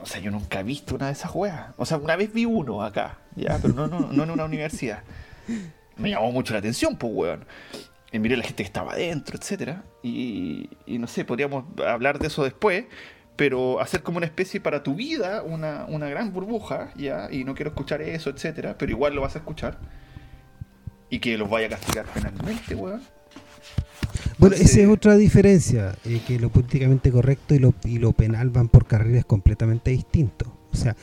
[0.00, 1.70] o sea, yo nunca he visto una de esas weas.
[1.76, 5.02] O sea, una vez vi uno acá, ya, pero no, no, no en una universidad.
[5.96, 7.44] Me llamó mucho la atención, pues, weón
[8.12, 9.82] y miré la gente que estaba adentro, etcétera.
[10.02, 12.86] Y, no sé, podríamos hablar de eso después,
[13.38, 17.70] pero hacer como una especie para tu vida, una, gran burbuja, ya, y no quiero
[17.70, 19.78] escuchar eso, etcétera, pero igual lo vas a escuchar.
[21.08, 23.00] Y que los vaya a castigar penalmente, weón.
[24.38, 28.50] Bueno, esa es otra diferencia, eh, que lo políticamente correcto y lo, y lo penal
[28.50, 30.48] van por carriles completamente distintos.
[30.72, 30.96] O sea,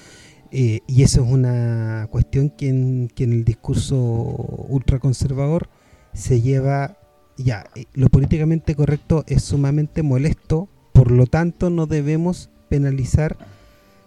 [0.52, 5.70] eh, y eso es una cuestión que en, que en el discurso ultraconservador
[6.12, 6.98] se lleva,
[7.38, 13.38] ya, eh, lo políticamente correcto es sumamente molesto, por lo tanto no debemos penalizar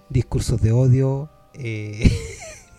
[0.09, 2.11] discursos de odio eh,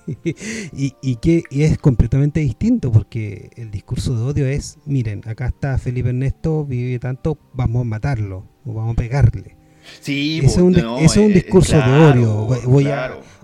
[0.73, 6.09] y, que es completamente distinto porque el discurso de odio es, miren, acá está Felipe
[6.09, 9.55] Ernesto, vive tanto, vamos a matarlo o vamos a pegarle.
[10.01, 12.47] Sí, es un, es un discurso de odio.
[12.65, 12.87] Voy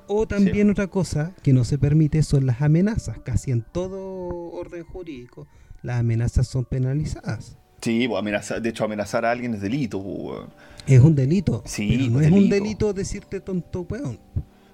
[0.07, 4.83] o también otra cosa que no se permite son las amenazas, casi en todo orden
[4.83, 5.47] jurídico
[5.83, 7.57] las amenazas son penalizadas.
[7.81, 10.01] Sí, pues, de hecho amenazar a alguien es delito.
[10.01, 10.41] Pues,
[10.87, 11.63] es un delito.
[11.65, 14.19] Sí, pero no es un delito decirte tonto weón.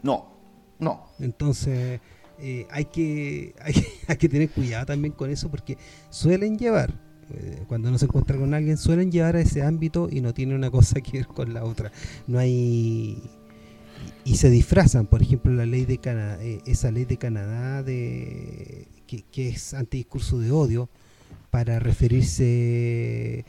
[0.03, 0.27] No,
[0.79, 1.07] no.
[1.19, 1.99] Entonces
[2.39, 3.53] eh, hay, que,
[4.07, 5.77] hay, que tener cuidado también con eso porque
[6.09, 6.93] suelen llevar,
[7.33, 10.55] eh, cuando uno se encuentra con alguien, suelen llevar a ese ámbito y no tiene
[10.55, 11.91] una cosa que ver con la otra.
[12.27, 13.21] No hay
[14.23, 18.87] y se disfrazan, por ejemplo, la ley de Canadá, eh, esa ley de Canadá de
[19.07, 20.89] que, que es antidiscurso de odio,
[21.51, 23.45] para referirse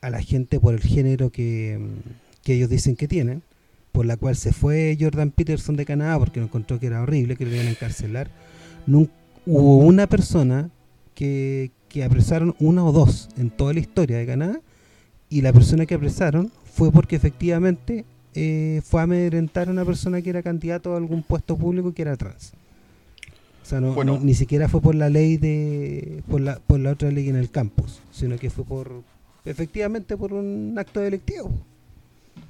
[0.00, 1.80] a la gente por el género que,
[2.44, 3.42] ellos dicen que tienen,
[3.90, 7.36] por la cual se fue Jordan Peterson de Canadá porque no encontró que era horrible,
[7.36, 8.30] que lo iban a encarcelar.
[8.86, 10.70] hubo una persona
[11.14, 14.60] que, que apresaron, una o dos en toda la historia de Canadá,
[15.28, 20.20] y la persona que apresaron fue porque efectivamente eh, fue a amedrentar a una persona
[20.20, 22.52] que era candidato a algún puesto público que era trans.
[23.62, 26.22] O sea, no, ni siquiera fue por la ley de.
[26.28, 29.02] Por la, por la otra ley en el campus, sino que fue por.
[29.44, 31.50] Efectivamente, por un acto electivo.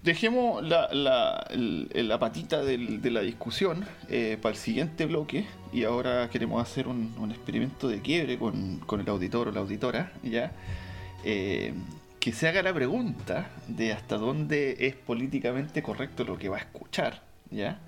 [0.03, 6.29] Dejemos la, la, la patita de la discusión eh, para el siguiente bloque y ahora
[6.29, 10.53] queremos hacer un, un experimento de quiebre con, con, el auditor o la auditora, ¿ya?
[11.25, 11.73] Eh,
[12.19, 16.61] que se haga la pregunta de hasta dónde es políticamente correcto lo que va a
[16.61, 17.81] escuchar, ¿ya?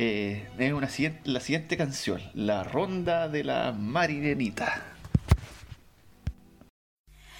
[0.00, 0.88] Eh, es una,
[1.24, 4.84] la siguiente canción, La Ronda de la Marinerita.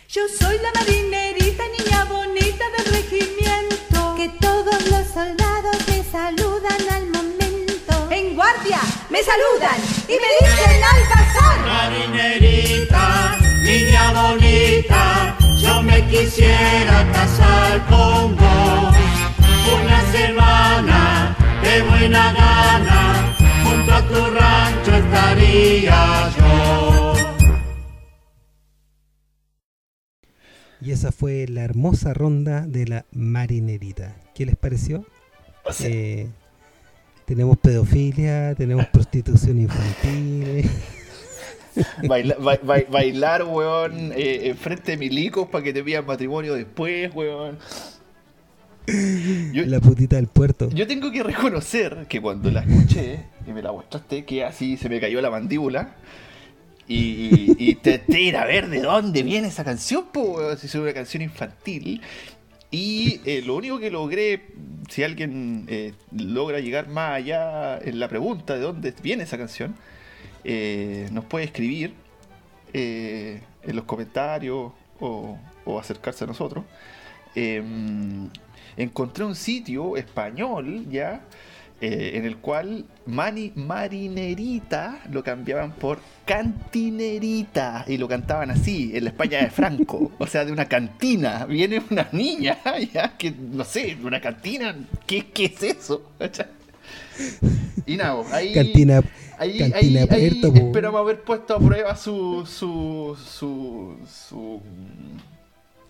[0.09, 7.07] Yo soy la marinerita, niña bonita del regimiento, que todos los soldados me saludan al
[7.07, 8.09] momento.
[8.11, 11.61] En guardia me saludan y me dicen al pasar.
[11.64, 18.97] Marinerita, niña bonita, yo me quisiera casar con vos
[19.81, 21.38] una semana
[21.68, 27.12] de buena gana, junto a tu rancho estaría yo.
[30.81, 34.16] Y esa fue la hermosa ronda de la marinerita.
[34.35, 35.04] ¿Qué les pareció?
[35.81, 36.28] Eh,
[37.26, 40.70] tenemos pedofilia, tenemos prostitución infantil.
[42.90, 47.59] bailar, weón, eh, frente de milicos para que te pidan matrimonio después, weón
[49.66, 50.68] la putita del puerto.
[50.70, 54.88] Yo tengo que reconocer que cuando la escuché y me la mostraste, que así se
[54.88, 55.96] me cayó la mandíbula.
[56.90, 58.03] Y, y te,
[58.37, 62.01] a ver de dónde viene esa canción, pues, si es una canción infantil.
[62.70, 64.46] Y eh, lo único que logré,
[64.88, 69.74] si alguien eh, logra llegar más allá en la pregunta de dónde viene esa canción,
[70.44, 71.92] eh, nos puede escribir
[72.72, 76.65] en los comentarios o, o acercarse a nosotros.
[77.35, 78.29] Em,
[78.76, 81.20] encontré un sitio español ya
[81.81, 89.04] eh, en el cual mani, marinerita lo cambiaban por cantinerita y lo cantaban así en
[89.04, 91.46] la España de Franco, o sea, de una cantina.
[91.46, 92.58] Viene una niña,
[92.92, 94.74] ya que no sé, una cantina,
[95.06, 96.10] ¿qué, qué es eso?
[97.87, 99.00] Y nada, ahí, cantina,
[99.38, 104.60] ahí, cantina ahí, esperamos haber puesto a prueba su, su, su, su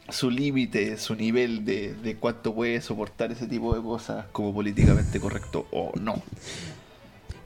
[0.08, 5.20] su límite, su nivel de, de, cuánto puede soportar ese tipo de cosas como políticamente
[5.20, 6.22] correcto o no.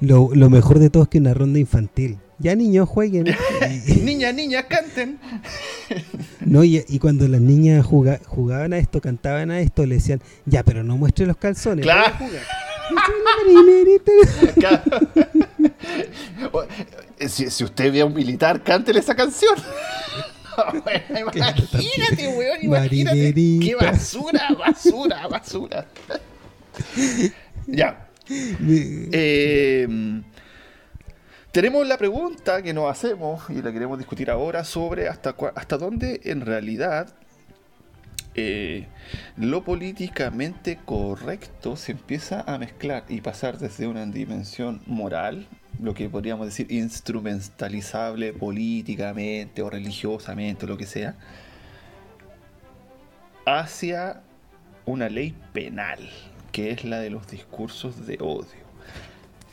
[0.00, 2.18] Lo, lo, mejor de todo es que una ronda infantil.
[2.38, 3.24] ya niños jueguen.
[4.04, 5.18] Niñas, niñas, canten.
[6.40, 10.20] no, y, y cuando las niñas juga- jugaban a esto, cantaban a esto, le decían,
[10.44, 11.84] ya, pero no muestre los calzones.
[11.84, 12.02] Claro.
[12.02, 12.42] vaya a jugar".
[13.54, 14.12] Marinerita.
[14.56, 14.82] Claro.
[16.52, 16.64] O-
[17.18, 19.54] eh, Si, si usted ve a un militar, cántele esa canción.
[20.84, 23.34] Bueno, imagínate, weón, imagínate.
[23.34, 25.86] Qué basura, basura, basura.
[27.66, 28.08] ya.
[28.28, 30.22] Eh,
[31.50, 36.20] tenemos la pregunta que nos hacemos y la queremos discutir ahora sobre hasta, hasta dónde
[36.24, 37.14] en realidad
[38.34, 38.86] eh,
[39.36, 45.46] lo políticamente correcto se empieza a mezclar y pasar desde una dimensión moral,
[45.80, 51.16] lo que podríamos decir instrumentalizable políticamente o religiosamente, o lo que sea,
[53.46, 54.22] hacia
[54.84, 55.98] una ley penal,
[56.52, 58.62] que es la de los discursos de odio.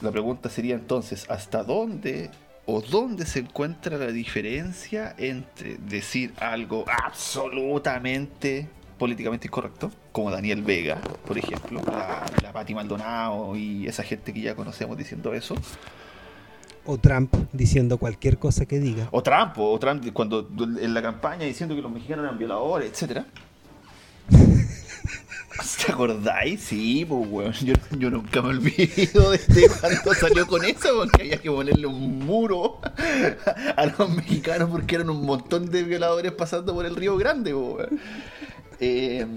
[0.01, 2.29] La pregunta sería entonces, ¿hasta dónde
[2.65, 11.01] o dónde se encuentra la diferencia entre decir algo absolutamente políticamente incorrecto, como Daniel Vega,
[11.25, 15.55] por ejemplo, la, la Pati Maldonado y esa gente que ya conocemos diciendo eso,
[16.91, 19.09] O Trump diciendo cualquier cosa que diga.
[19.11, 20.49] o Trump, o Trump cuando
[20.81, 23.27] en la campaña diciendo que los mexicanos eran violadores, etcétera.
[25.85, 26.61] ¿Te acordáis?
[26.61, 27.53] Sí, pues, weón.
[27.53, 31.85] Yo, yo nunca me olvido de este cuando salió con eso, porque había que ponerle
[31.85, 32.79] un muro
[33.75, 37.67] a los mexicanos porque eran un montón de violadores pasando por el Río Grande, pues,
[37.75, 37.99] weón.
[38.79, 39.27] Eh,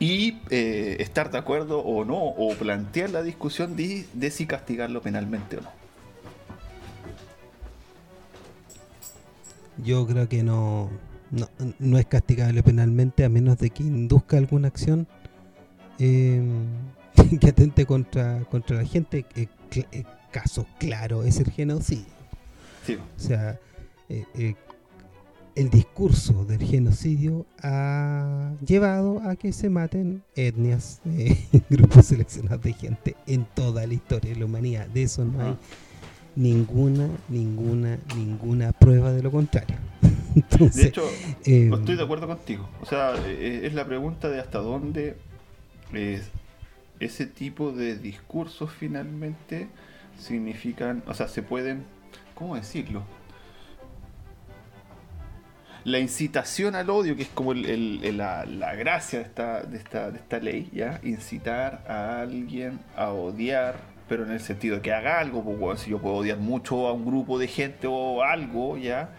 [0.00, 5.02] y eh, estar de acuerdo o no, o plantear la discusión de, de si castigarlo
[5.02, 5.70] penalmente o no.
[9.84, 10.90] Yo creo que no,
[11.30, 15.06] no, no es castigable penalmente a menos de que induzca alguna acción
[15.98, 16.42] eh,
[17.40, 19.24] que atente contra, contra la gente.
[19.36, 22.04] Eh, cl- eh, caso claro es el genocidio.
[22.84, 22.96] Sí.
[22.96, 23.58] O sea,
[25.58, 31.36] el discurso del genocidio ha llevado a que se maten etnias, eh,
[31.68, 34.86] grupos seleccionados de gente en toda la historia de la humanidad.
[34.86, 35.56] De eso no hay
[36.36, 39.76] ninguna, ninguna, ninguna prueba de lo contrario.
[40.36, 41.04] Entonces, De hecho,
[41.44, 42.68] eh, estoy de acuerdo contigo.
[42.80, 45.16] O sea, eh, es la pregunta de hasta dónde
[45.92, 46.22] eh,
[47.00, 49.66] ese tipo de discursos finalmente
[50.20, 51.82] significan, o sea, se pueden,
[52.36, 53.02] ¿cómo decirlo?
[55.84, 59.62] La incitación al odio, que es como el- el- el- la, la gracia de esta,
[59.62, 61.00] de, esta, de esta ley, ¿ya?
[61.02, 63.76] Incitar a alguien a odiar,
[64.08, 66.86] pero en el sentido de que haga algo, pues, bueno, si yo puedo odiar mucho
[66.88, 69.10] a un grupo de gente o algo, ¿ya?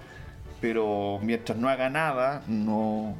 [0.61, 3.15] pero mientras no haga nada, no.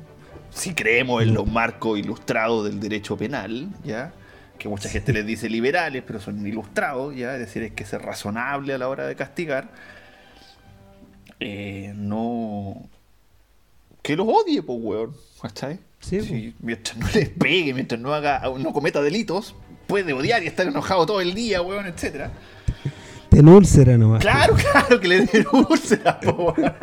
[0.50, 4.12] Si creemos en los marcos ilustrados del derecho penal, ¿ya?
[4.58, 7.34] Que mucha gente les dice liberales, pero son ilustrados, ¿ya?
[7.36, 9.70] Es decir, es que ser razonable a la hora de castigar.
[11.40, 12.90] eh, no.
[14.02, 15.14] Que los odie, pues, weón.
[15.42, 15.80] ¿Cachai?
[16.00, 19.56] Sí, Si mientras no les pegue, mientras no haga, no cometa delitos,
[19.88, 22.32] puede odiar y estar enojado todo el día, weón, etcétera.
[23.30, 24.22] ten úlcera nomás.
[24.22, 26.74] Claro, claro, que le den úlcera, po, weón.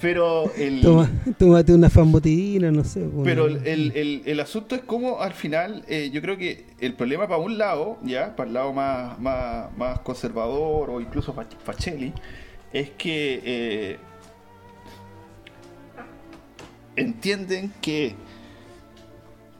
[0.00, 3.00] Pero el, Toma, tómate una fambotina, no sé.
[3.02, 6.66] una- pero el, el- el- el asunto es como al final, eh, yo creo que
[6.80, 11.34] el problema para un lado, ya, para el lado más, más, más conservador o incluso
[11.64, 12.12] Facelli,
[12.72, 13.98] es que eh,
[16.96, 18.14] entienden que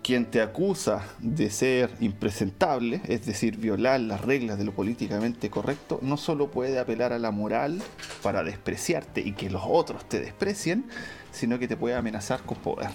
[0.03, 5.99] quien te acusa de ser impresentable, es decir, violar las reglas de lo políticamente correcto,
[6.01, 7.83] no solo puede apelar a la moral
[8.23, 10.87] para despreciarte y que los otros te desprecien,
[11.31, 12.89] sino que te puede amenazar con poder.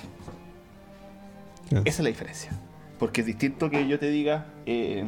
[1.70, 2.52] Esa es la diferencia.
[2.98, 5.04] Porque es distinto que yo te diga, eh,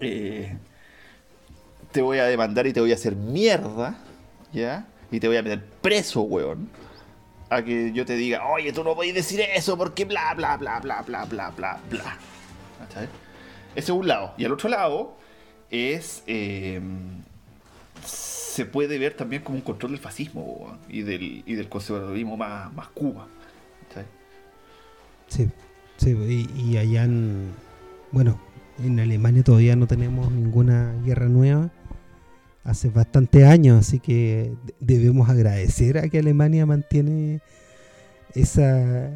[0.00, 0.56] eh,
[1.94, 3.96] te voy a demandar y te voy a hacer mierda,
[4.52, 4.86] ¿ya?
[5.12, 6.68] Y te voy a meter preso, weón.
[7.48, 10.80] A que yo te diga, oye, tú no podés decir eso porque bla, bla, bla,
[10.80, 12.18] bla, bla, bla, bla, bla.
[12.80, 13.08] ¿Cachai?
[13.76, 14.34] Ese es un lado.
[14.36, 15.16] Y al otro lado
[15.70, 16.24] es...
[16.26, 16.80] eh,
[18.04, 22.36] se puede ver también como un control del fascismo weón, y del, y del conservadurismo
[22.36, 23.28] más, más Cuba.
[25.28, 25.48] Sí,
[25.96, 27.52] sí, y allá en.
[28.12, 28.38] Bueno,
[28.82, 31.70] en Alemania todavía no tenemos ninguna guerra nueva.
[32.64, 37.40] Hace bastante años, así que de- debemos agradecer a que Alemania mantiene
[38.34, 39.10] esa.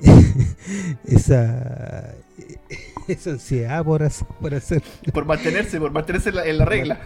[1.06, 2.14] esa.
[3.08, 4.26] esa ansiedad por hacer.
[4.40, 4.82] Por hacer
[5.12, 7.00] Por mantenerse, por mantenerse en la, en la regla.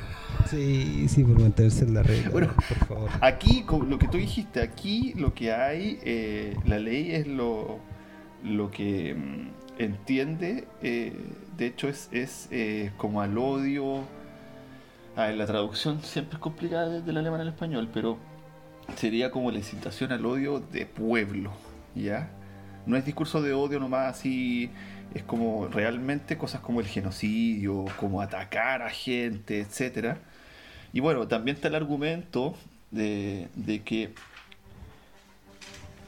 [0.50, 3.10] sí, sí, por mantenerse en la regla, Bueno, por favor.
[3.20, 7.78] Aquí, lo que tú dijiste, aquí lo que hay, eh, la ley es lo,
[8.42, 9.48] lo que mm,
[9.80, 11.12] entiende, eh,
[11.56, 14.00] de hecho es, es eh, como al odio,
[15.16, 18.18] la traducción siempre es complicada desde el alemán al español, pero
[18.96, 21.52] sería como la incitación al odio de pueblo,
[21.94, 22.30] ¿ya?
[22.86, 24.70] No es discurso de odio nomás así,
[25.14, 30.18] es como realmente cosas como el genocidio, como atacar a gente, etcétera.
[30.92, 32.54] Y bueno, también está el argumento
[32.90, 34.14] de, de que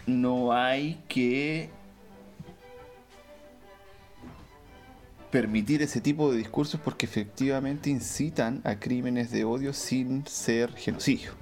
[0.06, 1.70] no hay que
[5.34, 11.32] permitir ese tipo de discursos porque efectivamente incitan a crímenes de odio sin ser genocidio.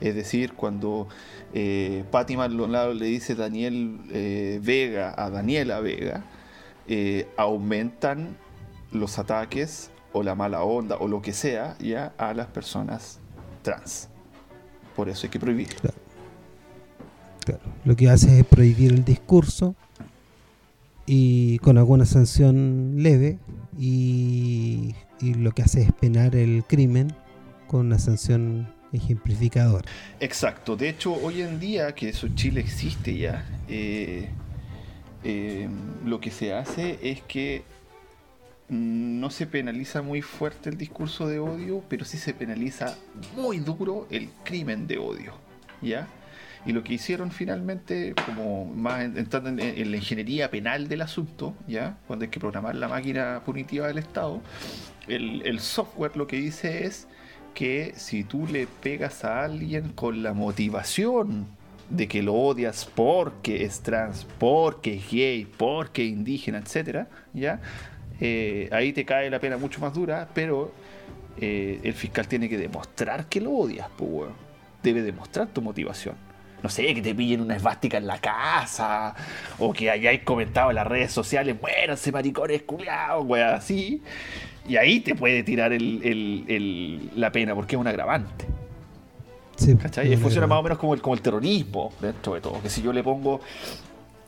[0.00, 1.06] Es decir, cuando
[1.52, 6.24] eh, Patti Maldonado le dice Daniel eh, Vega a Daniela Vega,
[6.88, 8.36] eh, aumentan
[8.90, 13.20] los ataques o la mala onda o lo que sea ya a las personas
[13.62, 14.08] trans.
[14.96, 15.68] Por eso hay que prohibir.
[15.68, 15.96] Claro.
[17.44, 17.62] Claro.
[17.84, 19.76] Lo que hace es prohibir el discurso
[21.06, 23.38] y con alguna sanción leve
[23.78, 27.14] y, lo que hace es penar el crimen
[27.66, 29.88] con una sanción ejemplificadora.
[30.20, 30.76] Exacto.
[30.76, 34.28] De hecho, hoy en día que eso Chile existe ya, eh,
[35.22, 35.66] eh,
[36.04, 37.62] lo que se hace es que
[38.68, 42.96] no se penaliza muy fuerte el discurso de odio, pero sí se penaliza
[43.34, 45.32] muy duro el crimen de odio,
[45.80, 46.06] ¿ya?
[46.66, 51.02] Y lo que hicieron finalmente, como más en- entrando en, en la ingeniería penal del
[51.02, 51.98] asunto, ¿ya?
[52.06, 54.40] Cuando hay que programar la máquina punitiva del Estado,
[55.06, 57.06] el, software lo que dice es
[57.52, 61.46] que si tú le pegas a alguien con la motivación
[61.90, 67.60] de que lo odias porque es trans, porque es gay, porque es indígena, etcétera, ¿ya?
[68.20, 70.72] Eh, ahí te cae la pena mucho más dura, pero
[71.36, 74.30] eh, el fiscal tiene que demostrar que lo odias, pues.
[74.82, 76.14] Debe demostrar tu motivación.
[76.64, 79.14] No sé, que te pillen una esvástica en la casa,
[79.58, 84.02] o que hayáis comentado en las redes sociales, muéranse maricones culiados, weón, así.
[84.66, 88.46] Y ahí te puede tirar el- el- el- la pena, porque es un agravante.
[89.56, 90.08] Sí, ¿Cachai?
[90.08, 92.62] No, funciona más o menos como el, como el terrorismo dentro de todo.
[92.62, 93.42] Que si yo le pongo,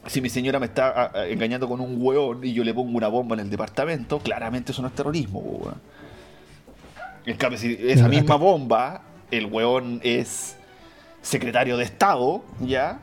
[0.06, 3.34] si mi señora me está engañando con un hueón y yo le pongo una bomba
[3.34, 5.40] en el departamento, claramente eso no es terrorismo.
[5.40, 5.80] weón.
[7.24, 10.58] En cambio, si esa misma bomba, el hueón es
[11.26, 13.00] secretario de Estado, ¿ya?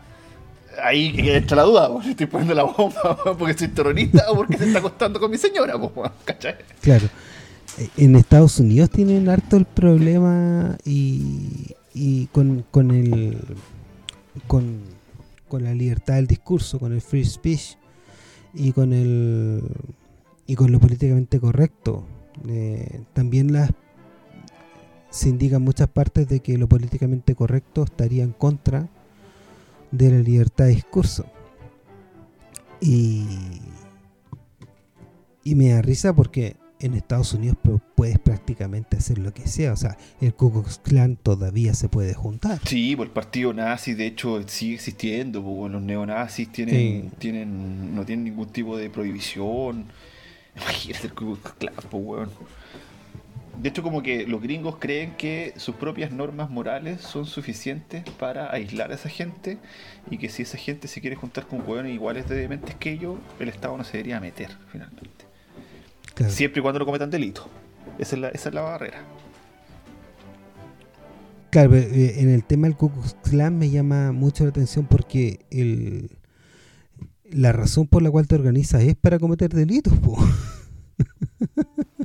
[0.81, 4.57] Ahí entra la duda, po, si estoy poniendo la bomba porque soy terrorista o porque
[4.57, 6.55] se está acostando con mi señora, weón, ¿cachai?
[6.81, 7.07] Claro.
[7.97, 13.37] En Estados Unidos tienen harto el problema y, y con, el
[14.45, 14.79] con,
[15.47, 17.77] con la libertad del discurso, con el free speech
[18.53, 19.63] y con el
[20.45, 22.05] y con lo políticamente correcto.
[22.47, 23.71] Eh, también las
[25.13, 28.89] se indican muchas partes de que lo políticamente correcto estaría en contra
[29.91, 31.27] de la libertad de discurso.
[32.81, 33.27] Y,
[35.43, 37.57] y me da risa porque en Estados Unidos
[37.95, 39.73] puedes prácticamente hacer lo que sea.
[39.73, 42.59] O sea, el Ku Klux Klan todavía se puede juntar.
[42.65, 47.09] Sí, pues el partido nazi de hecho sigue existiendo, pues, bueno, los neonazis tienen, Sí.
[47.19, 49.85] tienen, no tienen ningún tipo de prohibición.
[50.55, 52.29] Imagínate el Ku Klux Klan, pues, weón.
[53.61, 58.51] De hecho, como que los gringos creen que sus propias normas morales son suficientes para
[58.51, 59.59] aislar a esa gente
[60.09, 63.17] y que si esa gente se quiere juntar con hueones iguales de dementes que ellos,
[63.39, 65.25] el Estado no se debería meter, finalmente.
[66.15, 66.33] Claro.
[66.33, 67.47] Siempre y cuando no cometan delito.
[67.99, 69.03] Esa es la, esa es la barrera.
[71.51, 74.87] Claro, pero, eh, en el tema del Ku Klux Klan me llama mucho la atención
[74.87, 76.09] porque el,
[77.29, 79.93] la razón por la cual te organizas es para cometer delitos.
[79.99, 80.17] po.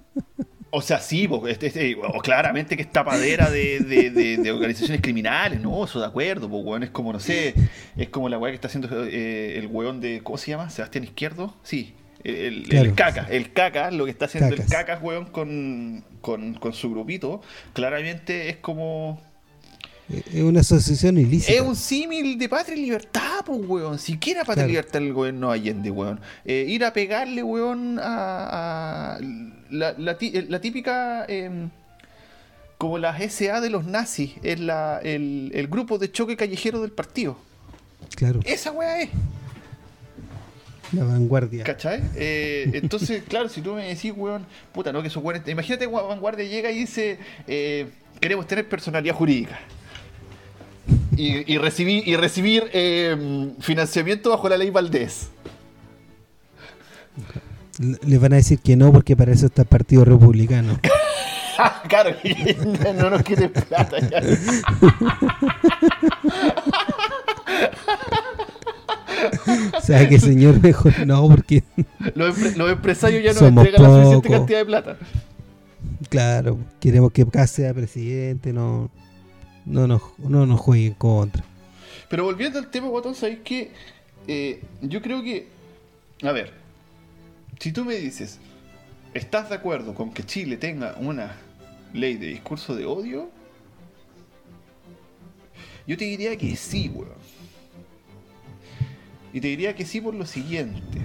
[0.79, 4.53] O sea, sí, porque este- este- o claramente que es tapadera de, de- de- de
[4.53, 5.85] organizaciones criminales, ¿no?
[5.85, 6.83] Eso de acuerdo, pues, weón.
[6.85, 7.55] Es como, no sé,
[7.97, 10.71] es como la weá que está haciendo eh, el weón de, ¿cómo se llama?
[10.71, 11.57] Sebastián Izquierdo.
[11.63, 13.27] Sí, el, caca.
[13.31, 14.67] El caca, lo que está haciendo Cacas.
[14.67, 17.41] el caca, weón, con, con, con su grupito,
[17.73, 19.21] claramente es como...
[20.11, 21.53] Eh, Es una asociación ilícita.
[21.53, 23.99] Es un símil de patria y libertad, pues, weón.
[23.99, 24.69] Siquiera patria y Claro.
[24.69, 26.21] libertad el gobierno Allende, weón.
[26.45, 29.19] Eh, ir a pegarle, weón, a, a
[29.71, 31.25] la, la tí- la típica...
[31.29, 31.71] em,
[32.79, 36.93] como las SA de los nazis, es la, el, el grupo de choque callejero del
[36.93, 37.37] partido.
[38.15, 39.11] Claro, Esa weá es,
[40.93, 41.65] la vanguardia.
[41.65, 42.01] ¿cachai?
[42.15, 45.47] Eh, entonces, claro, si tú me decís, weón, puta, no, que esos weones.
[45.49, 47.89] Imagínate, weón, Vanguardia llega y dice: eh,
[48.21, 49.59] Queremos tener personalidad jurídica.
[51.19, 55.29] Y, y recibir, y recibir eh, financiamiento bajo la ley Valdés.
[58.07, 60.79] Les van a decir que no porque para eso está el Partido Republicano.
[61.89, 62.17] claro,
[62.97, 64.21] no nos quieren plata ya.
[69.77, 71.63] o sea que señor mejor no, porque
[72.15, 74.97] Los, empre- los empresarios ya no entregan la suficiente cantidad de plata.
[76.09, 78.91] claro, queremos que Paz sea presidente, no,
[79.69, 81.45] no, nos, no nos jueguen contra.
[82.09, 83.71] Pero volviendo al tema, Guatón, ¿sabéis que
[84.83, 85.49] Yo creo que.
[86.23, 86.53] A ver,
[87.61, 88.39] si tú me dices,
[89.15, 91.37] ¿estás de acuerdo con que Chile tenga una
[91.93, 93.31] ley de discurso de odio?
[95.87, 97.13] Yo te diría que sí, weón.
[99.33, 101.01] Y te diría que sí por lo siguiente.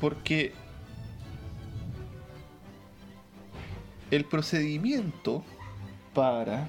[0.00, 0.52] Porque
[4.10, 5.44] el procedimiento
[6.14, 6.68] para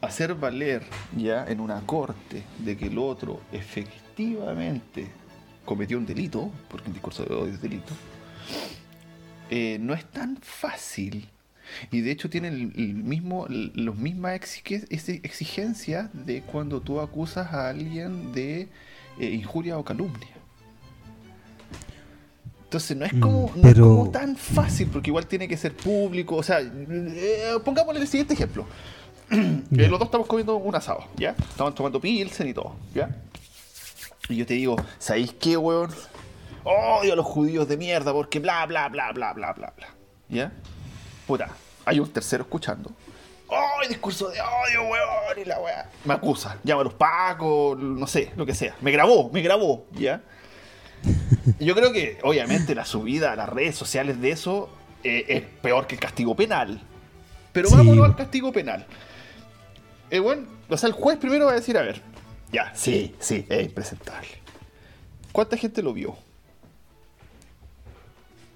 [0.00, 0.82] hacer valer
[1.16, 5.08] ya en una corte de que el otro efectivamente
[5.64, 7.92] cometió un delito, porque el discurso de odio es delito,
[9.50, 11.28] eh, no es tan fácil.
[11.90, 17.00] Y de hecho tiene el, el mismo, los mismas exige- exi- exigencias de cuando tú
[17.00, 18.68] acusas a alguien de
[19.18, 20.28] eh, injuria o calumnia.
[22.64, 25.72] Entonces no es Mm, como, no es como tan fácil, porque igual tiene que ser
[25.74, 26.36] público.
[26.36, 28.66] O sea, eh, pongámosle el siguiente ejemplo.
[29.70, 31.30] Los dos estamos comiendo un asado, ¿ya?
[31.30, 33.10] Estamos tomando pilsen y todo, ¿ya?
[34.28, 35.90] Y yo te digo, ¿sabéis qué, weón?
[36.64, 39.86] Odio a los judíos de mierda porque bla, bla, bla, bla, bla, bla, bla.
[40.28, 40.52] ¿Ya?
[41.26, 41.48] Puta,
[41.84, 42.90] hay un tercero escuchando.
[43.48, 45.38] ¡Oh, discurso de odio, weón!
[45.40, 45.88] Y la weá.
[46.04, 48.74] Me acusa, llama a los pacos, no sé, lo que sea.
[48.80, 50.22] Me grabó, me grabó, ¿ya?
[51.60, 54.68] Yo creo que, obviamente, la subida a las redes sociales de eso
[55.04, 56.82] eh, es peor que el castigo penal.
[57.52, 57.76] Pero Sí.
[57.76, 58.84] vámonos al castigo penal.
[60.10, 62.02] Eh, bueno, o sea, el juez primero va a decir, a ver,
[62.52, 64.28] ya, sí, sí, es impresentable.
[65.32, 66.16] ¿Cuánta gente lo vio?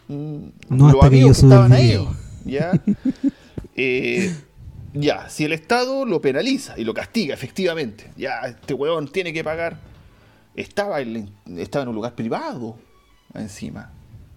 [0.08, 2.08] Mm, No los hasta que amigos el estaban ahí.
[2.44, 2.72] ¿ya?
[3.82, 4.34] Eh,
[4.92, 9.42] ya, si el Estado lo penaliza y lo castiga, efectivamente, ya, este weón tiene que
[9.42, 9.78] pagar.
[10.54, 12.76] Estaba en, estaba en un lugar privado,
[13.32, 13.90] encima,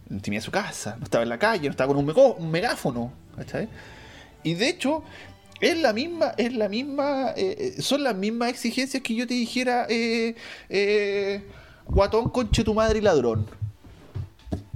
[0.09, 3.11] en intimidad de su casa, no estaba en la calle, no estaba con un, megáfono,
[3.36, 3.68] ¿cachai?
[4.43, 5.03] Y de hecho,
[5.64, 9.34] es la misma, es la misma, eh, eh, son las mismas exigencias que yo te
[9.34, 10.36] dijera, eh,
[10.70, 11.43] eh,
[11.86, 13.47] guatón, conche tu madre y ladrón.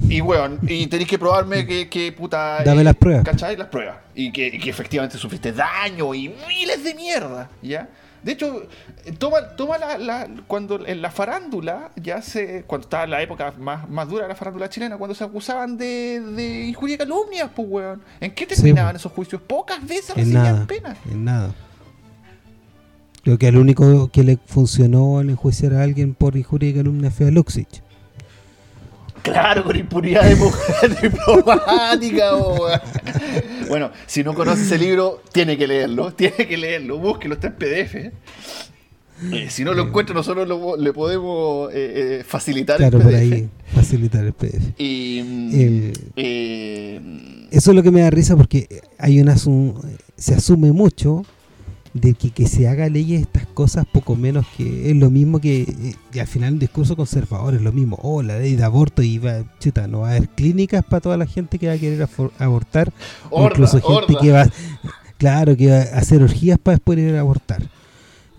[0.09, 2.63] Y weón, y tenéis que probarme que, que puta.
[2.63, 3.23] Dame las pruebas.
[3.25, 3.57] ¿Cachai?
[3.57, 3.97] Las pruebas.
[4.15, 7.89] Y que, y que efectivamente sufriste daño y miles de mierda, ¿ya?
[8.23, 8.63] De hecho,
[9.19, 13.87] toma, toma la, la- cuando en la farándula, ya se, cuando estaba la época más,
[13.89, 17.67] más dura de la farándula chilena, cuando se acusaban de, de injuria y calumnias, pues
[17.69, 18.01] weón.
[18.19, 18.97] ¿En qué terminaban po.
[18.97, 19.41] esos juicios?
[19.41, 20.97] Pocas veces En recibían nada, pena.
[21.09, 21.53] en nada.
[23.23, 27.11] Creo que el único que le funcionó al enjuiciar a alguien por injuria y calumnia
[27.11, 27.81] fue a Luxich.
[29.21, 30.23] Claro, con impunidad
[31.01, 32.35] diplomática.
[32.37, 32.79] weón.
[33.69, 36.11] Bueno, si no conoce ese libro, tiene que leerlo.
[36.15, 36.97] Tiene que leerlo.
[36.99, 37.95] Búsquelo, está en PDF.
[39.33, 43.11] Eh, si no lo encuentra, nosotros lo- le podemos eh, eh, facilitar Claro, el por
[43.11, 43.33] PDF.
[43.33, 44.61] ahí facilitar el PDF.
[44.77, 45.91] Y.
[46.15, 47.01] eh,
[47.51, 48.67] Eso es lo que me da risa porque
[48.99, 51.25] hay una se asume mucho
[51.93, 55.95] de que, que se haga leyes estas cosas poco menos que es lo mismo que
[56.19, 57.97] al final un discurso conservador es lo mismo.
[58.01, 61.17] Oh la ley de aborto y va chuta no va a haber clínicas para toda
[61.17, 62.07] la gente que va a querer
[62.39, 62.93] abortar
[63.29, 64.49] o Horda, incluso gente que va
[65.17, 67.69] claro que va a hacer orgías para después ir a abortar.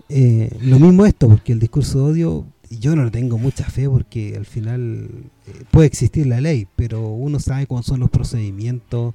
[0.09, 3.89] Eh, lo mismo esto porque el discurso de odio yo no le tengo mucha fe
[3.89, 5.09] porque al final
[5.47, 9.13] eh, puede existir la ley pero uno sabe cómo son los procedimientos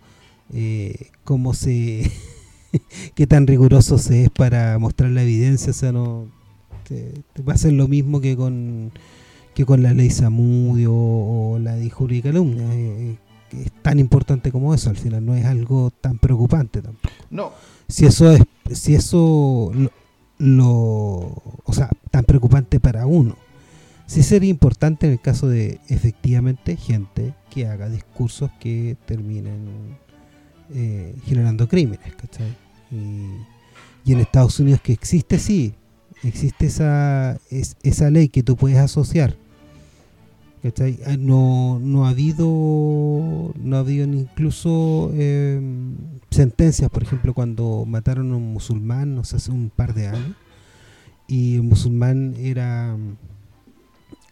[0.53, 2.13] eh, cómo se
[3.15, 6.27] qué tan riguroso se es para mostrar la evidencia o sea no
[6.89, 8.93] te- te va a ser lo mismo que con
[9.55, 13.17] que con la ley Samudio o la de injuria y calumnia eh,
[13.53, 17.53] es tan importante como eso al final no es algo tan preocupante tampoco no,
[17.89, 19.91] si eso es si eso lo,
[20.39, 23.37] lo- o sea tan preocupante para uno
[24.07, 29.97] sí sería importante en el caso de efectivamente gente que haga discursos que terminen
[30.75, 32.57] eh, generando crímenes ¿cachai?
[32.91, 33.29] Y,
[34.05, 35.75] y en Estados Unidos que existe sí
[36.23, 39.37] existe esa es, esa ley que tú puedes asociar
[40.63, 40.99] ¿cachai?
[41.07, 45.61] Ah, no no ha habido no ha habido ni incluso eh,
[46.31, 50.37] sentencias por ejemplo cuando mataron a un musulmán no sé hace un par de años
[51.27, 52.97] y el musulmán era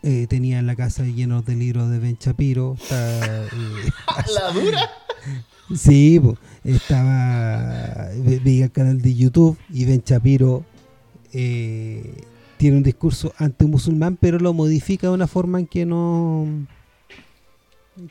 [0.02, 3.48] eh, tenía en la casa lleno de libros de Ben Shapiro está, eh,
[4.34, 4.90] la dura.
[5.74, 10.64] Sí, po, estaba ve- veía el canal de YouTube y Ben Shapiro
[11.32, 12.14] eh,
[12.58, 16.46] tiene un discurso anti-musulmán, pero lo modifica de una forma en que no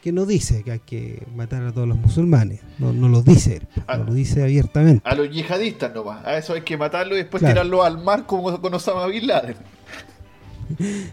[0.04, 3.62] que no dice que hay que matar a todos los musulmanes, no, no lo dice,
[3.88, 3.98] Ah.
[3.98, 5.02] no lo dice abiertamente.
[5.10, 6.24] A los yihadistas nomás.
[6.26, 7.54] A eso hay que matarlo y después Claro.
[7.56, 9.56] tirarlo al mar como con Osama Bin Laden.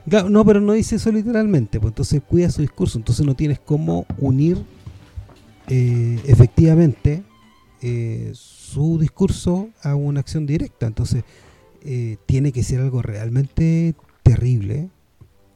[0.08, 3.58] Claro, no, pero no dice eso literalmente, pues entonces cuida su discurso, entonces no tienes
[3.58, 4.56] cómo unir
[5.68, 7.22] eh, efectivamente
[7.82, 11.24] eh, su discurso a una acción directa, entonces
[11.84, 14.90] eh, tiene que ser algo realmente terrible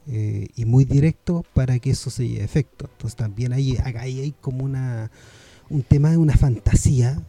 [0.05, 2.89] y muy directo para que eso se lleve efecto.
[2.91, 5.09] Entonces también hay, ahí hay como una
[5.69, 7.23] un tema de una fantasía,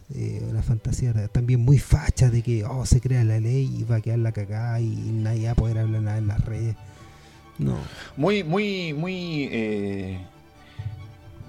[0.49, 4.01] una fantasía también muy facha de que oh, se crea la ley y va a
[4.01, 6.75] quedar la cagada y nadie va a poder hablar nada en las redes.
[7.57, 7.77] No.
[8.17, 10.19] Muy, muy, muy.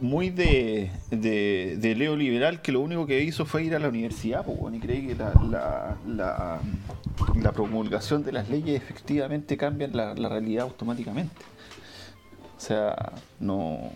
[0.01, 3.89] Muy de, de, de Leo Liberal que lo único que hizo fue ir a la
[3.89, 6.61] universidad po, weón, y creí que la, la, la,
[7.35, 11.43] la promulgación de las leyes efectivamente cambian la, la realidad automáticamente.
[12.57, 13.91] O sea, no,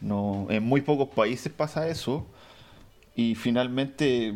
[0.00, 0.46] no.
[0.50, 2.26] En muy pocos países pasa eso.
[3.14, 4.34] Y finalmente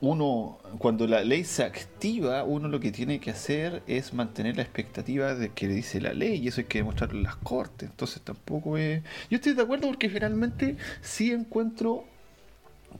[0.00, 4.62] uno, cuando la ley se activa, uno lo que tiene que hacer es mantener la
[4.62, 7.90] expectativa de que dice la ley, y eso hay que demostrarlo en las cortes.
[7.90, 9.02] Entonces tampoco es.
[9.28, 12.04] Yo estoy de acuerdo porque finalmente sí encuentro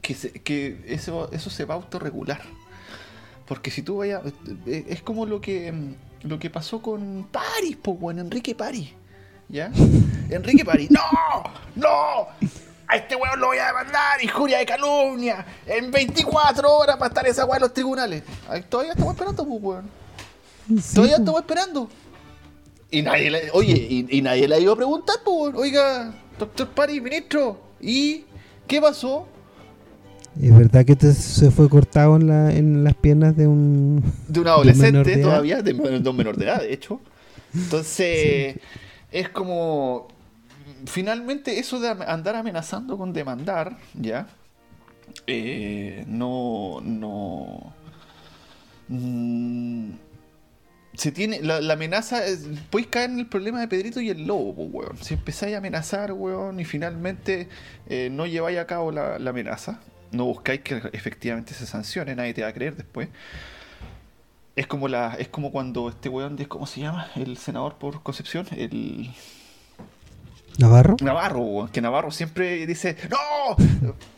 [0.01, 2.41] que, se- que eso, eso se va a autorregular.
[3.47, 4.21] Porque si tú vayas.
[4.67, 5.73] Es como lo que
[6.23, 8.89] lo que pasó con París, pues bueno, Enrique París.
[9.47, 9.71] ¿Ya?
[10.29, 10.91] Enrique París.
[10.91, 11.01] ¡No!
[11.75, 12.27] ¡No!
[12.91, 17.27] A este weón lo voy a demandar, injuria de calumnia, en 24 horas para estar
[17.27, 18.23] esa weá en los tribunales.
[18.49, 19.89] Ay, todavía estamos esperando, pues weón.
[20.81, 21.21] Sí, Todavía po.
[21.21, 21.89] estamos esperando.
[22.91, 25.55] Y nadie le, oye, y, y nadie le ha ido a preguntar, pues, weón.
[25.55, 28.25] oiga, doctor París, ministro, ¿y
[28.67, 29.27] qué pasó?
[30.41, 34.01] Es verdad que te- se fue cortado en, la, en las piernas de un...
[34.27, 36.99] de un adolescente de todavía, de, de un menor de edad, de hecho.
[37.53, 38.55] Entonces,
[39.11, 40.07] es como.
[40.85, 44.27] Finalmente, eso de andar amenazando con demandar, ¿ya?
[45.27, 46.79] Eh, no.
[46.83, 47.73] No.
[48.87, 49.91] mm,
[50.93, 51.41] se tiene.
[51.41, 52.25] La, amenaza.
[52.25, 54.97] es- Podéis caer en el problema de Pedrito y el lobo, weón.
[55.01, 57.47] Si empezáis a amenazar, weón, y finalmente
[57.87, 59.79] eh, no lleváis a cabo la, la amenaza,
[60.11, 63.09] no buscáis que efectivamente se sancione, nadie te va a creer después.
[64.55, 67.07] Es como la, es como cuando este weón de, ¿cómo se llama?
[67.15, 69.09] El senador por Concepción, el
[70.57, 70.97] ¿Navarro?
[71.01, 73.55] Navarro, weón, que Navarro siempre dice, ¡No!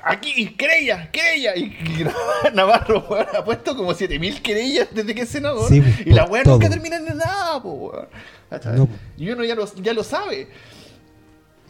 [0.04, 1.56] Aquí, querella, querella.
[1.56, 1.78] Y,
[2.54, 5.70] Navarro, weón, ha puesto como 7000 querellas desde que es senador.
[5.70, 8.08] Sí, y la weá nunca termina en nada, po, weón.
[8.50, 8.76] ¿Cachai?
[8.76, 8.90] No.
[9.18, 10.48] Y uno ya lo, ya lo sabe.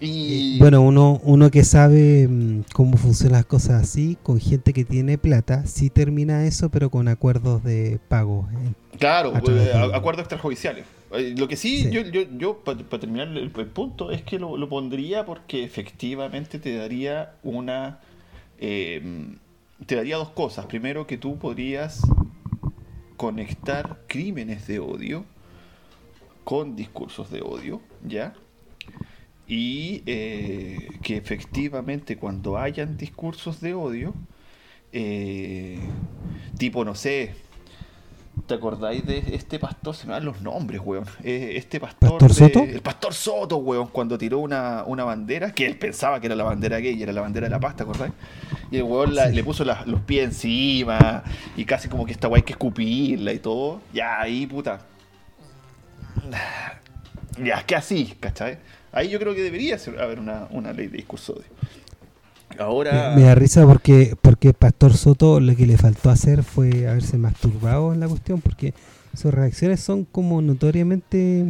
[0.02, 4.84] Y Bueno, uno, uno que sabe mm, cómo funcionan las cosas así, con gente que
[4.84, 8.50] tiene plata, sí termina eso, pero con acuerdos de pago.
[8.54, 8.74] ¿eh?
[8.98, 10.86] Claro, eh, acuerdos extrajudiciales.
[11.14, 11.92] Eh, Lo que sí, Sí.
[11.92, 16.60] yo, yo, yo para terminar el, el punto, es que lo, lo pondría porque efectivamente
[16.60, 18.00] te daría una...
[18.60, 19.02] eh,
[19.86, 20.66] te daría dos cosas.
[20.68, 22.02] Primero, que tú podrías
[23.18, 25.26] conectar crímenes de odio
[26.44, 28.34] con discursos de odio, ¿ya?
[29.54, 34.14] Y eh, que efectivamente cuando hayan discursos de odio,
[34.94, 35.78] eh,
[36.58, 37.34] tipo, no sé,
[38.48, 39.94] ¿te acordáis de este pastor?
[39.94, 41.04] Se me dan los nombres, weón.
[41.22, 42.12] Eh, este pastor...
[42.12, 42.60] ¿Pastor de- Soto?
[42.64, 46.46] El pastor Soto, weón, cuando tiró una, una bandera, que él pensaba que era la
[46.46, 48.14] bandera gay, era la bandera de la paz, ¿te acordáis?
[48.72, 49.36] Y el weón la- Sí.
[49.36, 51.24] le puso los pies encima,
[51.58, 53.82] y casi como que esta hay que escupirla y todo.
[53.94, 54.80] Ya, ahí, puta.
[57.44, 58.58] Ya, que así, ¿cachai?
[58.92, 61.48] Ahí yo creo que debería ser- haber una, una ley de discurso de odio.
[62.60, 63.14] Ahora...
[63.16, 67.18] Me, me da risa porque, porque Pastor Soto lo que le faltó hacer fue haberse
[67.18, 68.74] masturbado en la cuestión, porque
[69.16, 71.46] sus reacciones son como notoriamente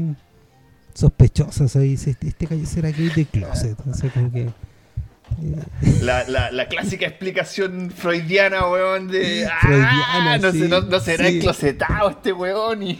[0.93, 1.75] sospechosas.
[1.75, 3.75] Ahí dice, este, gallo será gay de closet.
[4.13, 4.41] Como que.
[4.41, 4.51] eh,
[6.01, 9.47] La, la, la clásica explicación freudiana, weón, de...
[9.47, 11.37] "Ah, Freudiana, no, sí, sé, no, no será sí.
[11.37, 12.99] enclosetado este weón y...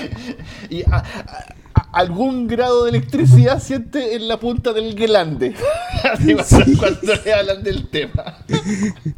[0.70, 1.54] y a- a- a-
[1.94, 5.54] algún grado de electricidad siente en la punta del glande.
[6.12, 6.76] Así cuando, Sí.
[6.76, 8.38] cuando le hablan del tema.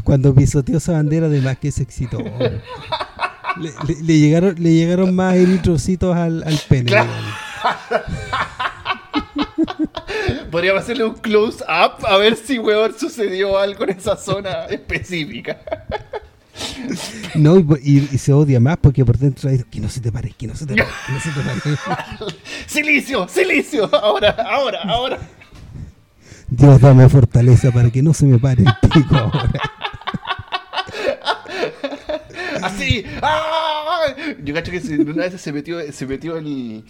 [0.04, 2.18] cuando pisoteó esa bandera, además que se excitó.
[2.18, 6.84] Le, le- le llegaron, le llegaron más eritrocitos al, al pene.
[6.84, 7.10] Claro.
[10.50, 15.58] Podríamos hacerle un close up a ver si, weón, sucedió algo en esa zona específica.
[17.34, 20.10] No, y, y- y se odia más porque por dentro hay que no se te
[20.10, 21.60] pare, que no se te pare, que no se te pare.
[22.66, 23.28] ¡Silicio!
[23.28, 23.94] ¡Silicio!
[23.94, 25.18] Ahora, ahora, ahora.
[26.48, 29.50] Dios dame fortaleza para que no se me pare el pico ahora.
[32.62, 33.04] Así.
[33.22, 34.06] ¡Ah!
[34.42, 36.84] Yo cacho que una vez se metió, se metió el,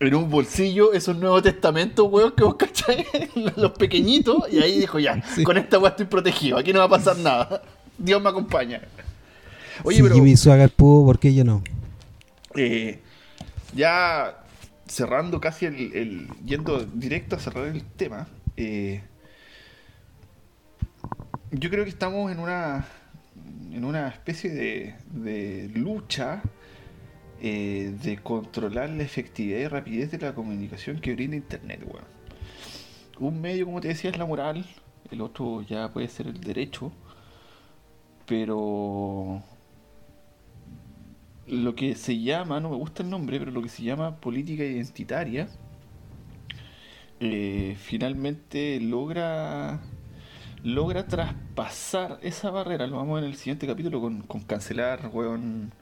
[0.00, 3.06] en un bolsillo esos Nuevos Testamentos, weón, que vos cacháis,
[3.56, 5.42] los pequeñitos, y ahí dijo, ya, Sí.
[5.44, 7.62] con esta weá estoy protegido, aquí no va a pasar nada.
[7.98, 8.80] Dios me acompaña.
[9.84, 11.62] Oye, si pero Jimmy Swaggart pudo, ¿por qué yo no?
[12.56, 12.98] Eh,
[13.74, 14.44] ya
[14.86, 18.26] cerrando casi el, el- yendo directo a cerrar el tema,
[18.56, 19.02] eh,
[21.50, 22.86] yo creo que estamos en una
[23.72, 26.42] en una especie de, de lucha
[27.40, 32.04] eh, de controlar la efectividad y rapidez de la comunicación que brinda internet, weón.
[33.20, 34.66] Un medio, como te decía, es la moral,
[35.10, 36.90] el otro ya puede ser el derecho,
[38.28, 39.42] pero
[41.46, 44.64] lo que se llama, no me gusta el nombre, pero lo que se llama política
[44.64, 45.48] identitaria,
[47.20, 49.80] eh, finalmente logra
[50.62, 52.86] logra traspasar esa barrera.
[52.86, 55.72] Lo vamos a ver en el siguiente capítulo con, con cancelar, weón,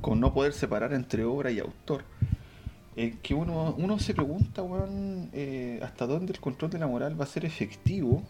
[0.00, 2.04] con no poder separar entre obra y autor.
[2.96, 7.18] Eh, que uno, uno se pregunta, weón, eh, hasta dónde el control de la moral
[7.18, 8.22] va a ser efectivo,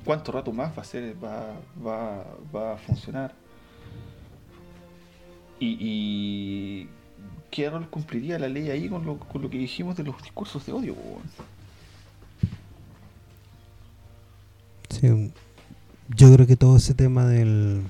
[0.00, 2.24] cuánto rato más va a ser, va, va,
[2.54, 3.34] va a funcionar.
[5.60, 6.88] Y, y
[7.50, 10.66] qué rol cumpliría la ley ahí con lo, con lo que dijimos de los discursos
[10.66, 10.96] de odio.
[14.90, 15.32] Sí,
[16.16, 17.82] yo creo que todo ese tema del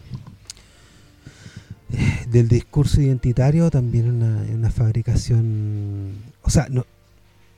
[2.28, 6.84] del discurso identitario también es una, una fabricación, o sea, no,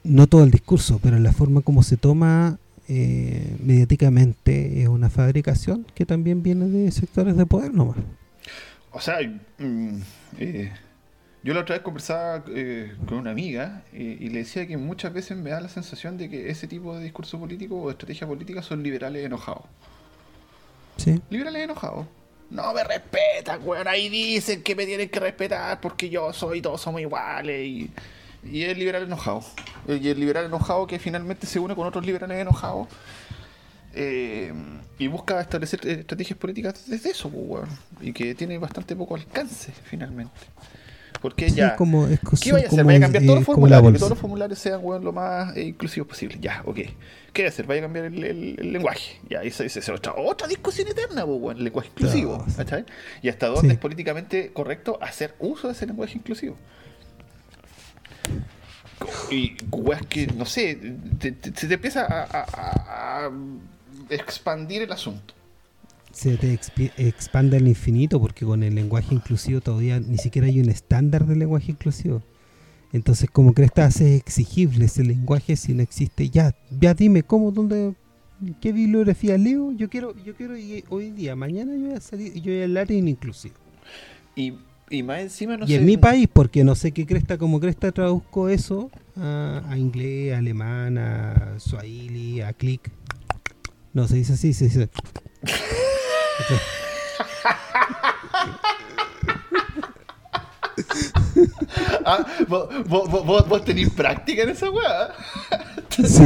[0.04, 2.58] no todo el discurso, pero la forma como se toma
[2.88, 7.96] eh, mediáticamente es una fabricación que también viene de sectores de poder nomás.
[8.92, 9.18] O sea,
[9.58, 10.00] mm,
[10.38, 10.72] eh,
[11.46, 15.12] yo la otra vez conversaba eh, con una amiga eh, y le decía que muchas
[15.12, 18.62] veces me da la sensación de que ese tipo de discurso político o estrategia política
[18.62, 19.62] son liberales enojados.
[20.96, 22.06] Sí, Liberales enojados.
[22.50, 23.86] No me respetan, weón.
[23.86, 27.64] Ahí dicen que me tienen que respetar porque yo soy, todos somos iguales.
[27.64, 27.90] Y,
[28.50, 29.42] y el liberal enojado.
[29.88, 32.88] Y el liberal enojado que finalmente se une con otros liberales enojados.
[33.94, 34.52] eh,
[34.98, 37.68] y busca establecer eh, estrategias políticas desde eso, pues, weón.
[38.00, 40.32] Y que tiene bastante poco alcance, finalmente.
[41.22, 41.68] Porque Sí, ya.
[41.68, 42.84] es como, es ¿Qué vaya a hacer?
[42.84, 43.92] ¿Vaya a cambiar todos eh, los formularios?
[43.92, 46.36] Que todos los formularios sean weón, lo más eh, inclusivos posible.
[46.40, 46.76] Ya, ok.
[47.32, 47.66] ¿Qué vaya a hacer?
[47.66, 49.18] ¿Vaya a cambiar el, el- el lenguaje?
[49.30, 52.44] Ya, esa es otra, otra discusión eterna, pues, weón, el lenguaje inclusivo.
[53.22, 53.74] Y hasta dónde Sí.
[53.74, 56.56] es políticamente correcto hacer uso de ese lenguaje inclusivo.
[59.30, 60.78] Y weas que, no sé,
[61.18, 63.30] te- te- se te empieza a, a- a- a
[64.10, 65.34] expandir el asunto.
[66.12, 66.58] se te
[66.96, 71.40] expande al infinito porque con el lenguaje inclusivo todavía ni siquiera hay un estándar del
[71.40, 72.22] lenguaje inclusivo.
[72.92, 76.54] Entonces, como crees que haces exigible ese lenguaje si no existe ya?
[76.80, 77.94] Ya dime cómo, dónde,
[78.62, 79.72] qué bibliografía leo.
[79.72, 80.54] Yo quiero, yo quiero
[80.88, 83.56] hoy día, mañana yo voy a salir, yo voy a hablar en inclusivo.
[84.34, 84.54] Y,
[84.90, 85.74] y más encima, no y sé.
[85.76, 90.34] en mi país, porque no sé qué cresta, como cresta traduzco eso a, a inglés,
[90.34, 92.90] a alemán, a swahili, a click.
[93.92, 94.88] No se dice así, se dice.
[102.04, 105.08] Ah, vos, vos, vos- tenés práctica en esa wea.
[105.90, 106.24] Sí.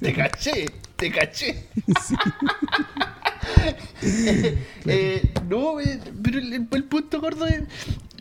[0.00, 1.66] Te caché, te caché.
[4.86, 5.98] Eh, no, eh,
[6.30, 7.62] pero el, el punto gordo es.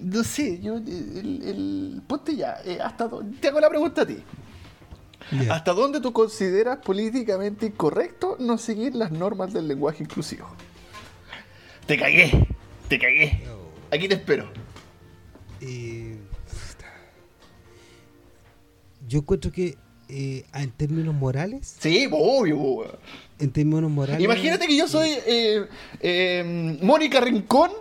[0.02, 0.78] No sé, yo.
[0.78, 2.58] El, el- ponte ya.
[2.66, 3.10] eh, hasta
[3.42, 4.18] te hago la pregunta a ti.
[5.52, 10.48] ¿Hasta dónde tú consideras políticamente incorrecto no seguir las normas del lenguaje inclusivo?
[11.86, 12.48] Te cagué,
[12.88, 13.44] te cagué.
[13.92, 14.50] Aquí te espero.
[15.62, 16.18] Eh,
[19.08, 19.78] yo encuentro que
[20.10, 23.00] eh, en términos morales, Sí, obvio,
[23.40, 25.66] en términos morales, Imagínate que yo soy eh,
[26.00, 27.72] eh, Mónica Rincón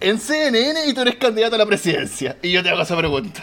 [0.00, 2.36] en CNN y tú eres candidata a la presidencia.
[2.42, 3.42] Y yo te hago esa pregunta.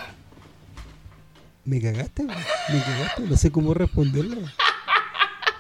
[1.65, 4.41] me cagaste, me cagaste, no sé cómo responderlo.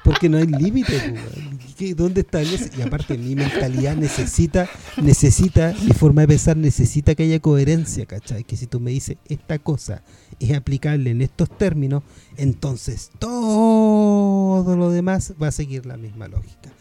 [0.05, 1.59] Porque no hay límite, po, weón.
[1.77, 2.41] ¿Qué- ¿Dónde está?
[2.43, 4.69] Y aparte, mi mentalidad necesita,
[5.01, 8.43] necesita, mi forma de pensar necesita que haya coherencia, ¿cachai?
[8.45, 10.03] Que si tú me dices esta cosa
[10.39, 12.03] es aplicable en estos términos,
[12.37, 16.71] entonces todo lo demás va a seguir la misma lógica.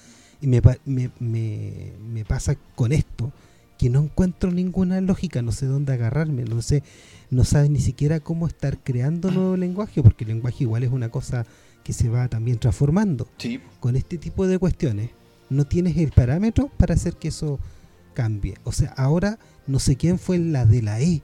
[0.41, 3.33] Y me, me, me, me pasa con esto,
[3.79, 6.83] que no encuentro ninguna lógica, no sé dónde agarrarme, no sé,
[7.31, 11.09] no sabes ni siquiera cómo estar creando nuevo lenguaje, porque el lenguaje igual es una
[11.09, 11.47] cosa
[11.85, 13.29] que se va también transformando.
[13.39, 13.61] Sí.
[13.79, 15.11] Con este tipo de cuestiones,
[15.51, 17.61] no tienes el parámetro para hacer que eso
[18.15, 18.55] cambie.
[18.65, 21.23] O sea, ahora no sé quién fue la de la E.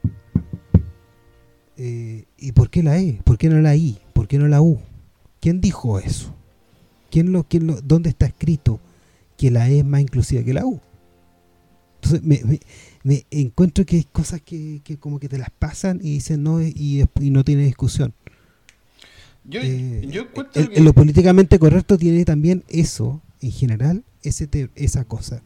[1.76, 3.20] Eh, ¿Y por qué la E?
[3.24, 3.98] ¿Por qué no la I?
[4.12, 4.78] ¿Por qué no la U?
[5.40, 6.34] ¿Quién dijo eso?
[7.10, 8.80] ¿Quién lo, quién lo, ¿Dónde está escrito
[9.38, 10.80] que la E es más inclusiva que la U?
[11.96, 12.60] Entonces me, me-
[13.02, 16.60] me encuentro que hay cosas que, que como que te las pasan y dicen no
[16.62, 18.12] y, y no tiene discusión.
[19.44, 20.80] Yo, Eh, yo que.
[20.80, 25.42] lo políticamente correcto tiene también eso, en general, ese te- esa cosa.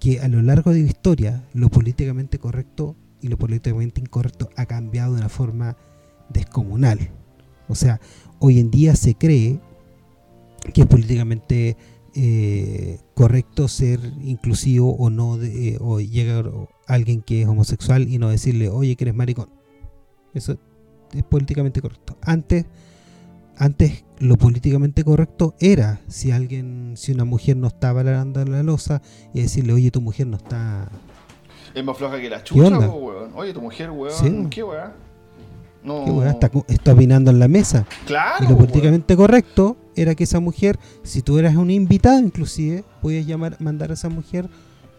[0.00, 4.66] Que a lo largo de la historia, lo políticamente correcto y lo políticamente incorrecto ha
[4.66, 5.76] cambiado de una forma
[6.30, 7.10] descomunal.
[7.68, 8.00] O sea,
[8.38, 9.60] hoy en día se cree
[10.72, 11.76] que es políticamente
[12.14, 16.42] eh, correcto ser inclusivo o no, de, eh, o llega
[16.86, 19.50] alguien que es homosexual y no decirle, oye, que eres maricón.
[20.34, 20.58] Eso
[21.12, 22.16] es políticamente correcto.
[22.22, 22.64] Antes,
[23.58, 29.02] antes lo políticamente correcto era si alguien, si una mujer no estaba lavando la losa
[29.34, 30.88] y decirle, oye, tu mujer no está.
[31.74, 33.30] Es más floja que la chucha, po, weón.
[33.34, 34.14] Oye, tu mujer, weón.
[34.14, 34.46] Sí.
[34.50, 34.92] ¿Qué weón?
[35.82, 36.04] No.
[36.04, 36.30] ¿Qué weá?
[36.30, 37.86] está, está opinando en la mesa.
[38.06, 38.44] Claro.
[38.44, 38.66] Y lo weón.
[38.66, 43.90] políticamente correcto era que esa mujer, si tú eras un invitado inclusive, podías llamar, mandar
[43.90, 44.48] a esa mujer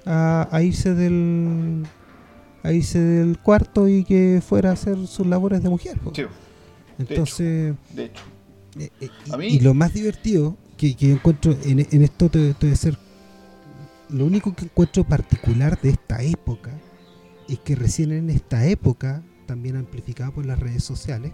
[0.06, 1.86] a, a irse del
[2.64, 5.98] a irse del cuarto y que fuera a hacer sus labores de mujer.
[6.14, 6.24] Sí,
[6.98, 8.24] Entonces, de hecho.
[8.80, 12.76] Y, A mí- y lo más divertido que, que encuentro en, en esto te, te
[12.76, 12.98] ser
[14.10, 16.72] lo único que encuentro particular de esta época
[17.48, 21.32] es que recién en esta época, también amplificada por las redes sociales,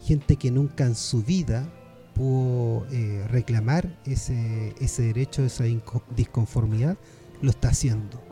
[0.00, 1.68] gente que nunca en su vida
[2.14, 5.64] pudo eh, reclamar ese, ese derecho, esa
[6.16, 6.96] disconformidad,
[7.42, 8.22] lo está haciendo.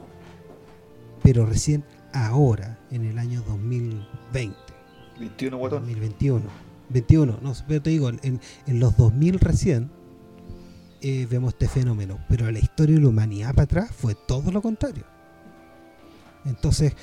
[1.23, 4.57] Pero recién ahora, en el año 2020,
[5.19, 5.81] 21 guatón.
[5.81, 6.43] 2021.
[6.93, 9.91] 21, no, pero te digo, en, en los 2000 recién
[11.05, 14.63] eh, vemos este fenómeno, pero la historia de la humanidad para atrás fue todo lo
[14.63, 15.03] contrario.
[16.45, 16.95] Entonces,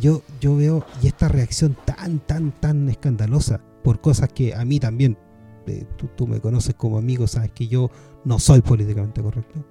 [0.00, 4.78] yo, yo veo, y esta reacción tan, tan, tan escandalosa por cosas que a mí
[4.78, 5.18] también,
[5.66, 7.90] eh, tú, tú me conoces como amigo, sabes que yo
[8.24, 9.64] no soy políticamente correcto.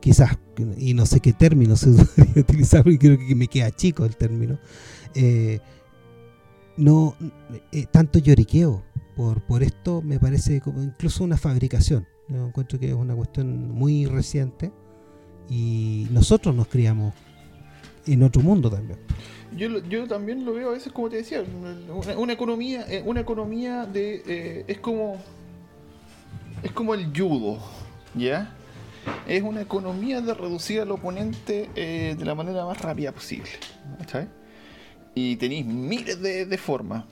[0.00, 0.36] Quizás,
[0.76, 4.16] y no sé qué término se debería utilizar, porque creo que me queda chico el
[4.16, 4.58] término.
[5.14, 5.60] Eh,
[6.76, 7.16] no
[7.72, 8.82] eh, tanto lloriqueo
[9.16, 13.70] por, por esto me parece como incluso una fabricación yo encuentro que es una cuestión
[13.70, 14.72] muy reciente
[15.48, 17.14] y nosotros nos criamos
[18.06, 18.98] en otro mundo también
[19.56, 21.44] Yo, yo también lo veo a veces como te decía,
[22.16, 25.18] una, economía, eh, una economía de eh, es como
[26.64, 27.58] es como el judo,
[28.14, 28.54] ¿ya?
[29.28, 33.50] Es una economía de reducir al oponente eh, de la manera más rápida posible,
[33.98, 34.28] ¿cachai?
[35.14, 37.04] Y tenéis miles de, formas.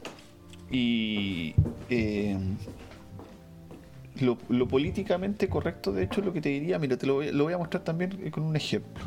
[0.71, 1.55] Y
[1.89, 2.37] eh,
[4.21, 7.45] lo, políticamente correcto, de hecho, es lo que te diría, mira, te lo voy, lo
[7.45, 9.05] voy a mostrar también eh, con un ejemplo.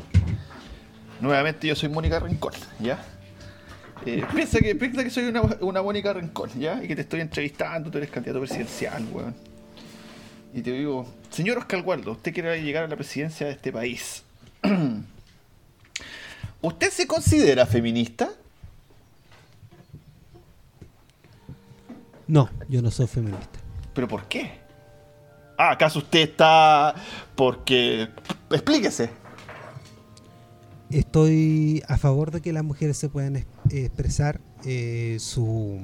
[1.20, 3.02] Nuevamente yo soy Mónica Rincón, ¿ya?
[4.04, 6.82] Eh, piensa, que, piensa que soy una, una Mónica Rincón, ¿ya?
[6.82, 9.34] Y que te estoy entrevistando, tú eres candidato presidencial, weón.
[10.54, 14.22] Y te digo, señor Oscar Waldo, usted quiere llegar a la presidencia de este país.
[16.62, 18.30] ¿Usted se considera feminista?
[22.28, 23.58] No yo no soy feminista
[23.94, 24.60] ¿Pero por qué?
[25.58, 26.94] Ah, ¿acaso usted está...?
[27.34, 28.08] Porque...
[28.50, 29.08] Explíquese.
[30.90, 35.80] estoy a favor de que las mujeres se puedan es- expresar eh, su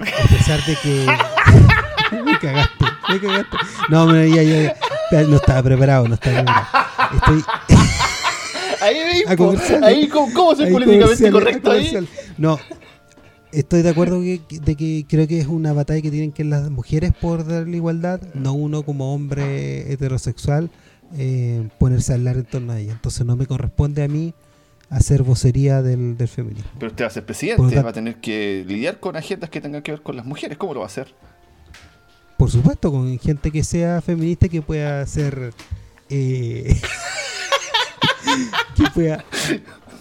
[0.00, 1.06] expresar de que
[2.24, 3.56] me cagaste me cagaste
[3.88, 4.76] no pero ya, ya,
[5.10, 6.66] ya, no estaba preparado no estaba preparado
[7.16, 7.44] estoy
[8.80, 12.08] Ahí, a ahí, ¿cómo, cómo soy Ahí políticamente a correcto ahí?
[12.36, 12.60] No,
[13.52, 16.70] estoy de acuerdo que, de que creo que es una batalla que tienen que las
[16.70, 20.70] mujeres por darle igualdad, no uno como hombre heterosexual
[21.16, 22.92] eh, ponerse a hablar en torno a ella.
[22.92, 24.34] Entonces no me corresponde a mí
[24.90, 26.70] hacer vocería del, del feminismo.
[26.78, 29.60] Pero usted va a ser presidente, tanto- va a tener que lidiar con agendas que
[29.60, 30.56] tengan que ver con las mujeres.
[30.58, 31.14] ¿Cómo lo va a hacer?
[32.36, 35.52] Por supuesto, con gente que sea feminista y que pueda ser...
[36.08, 36.80] eh,
[38.76, 39.24] que pueda...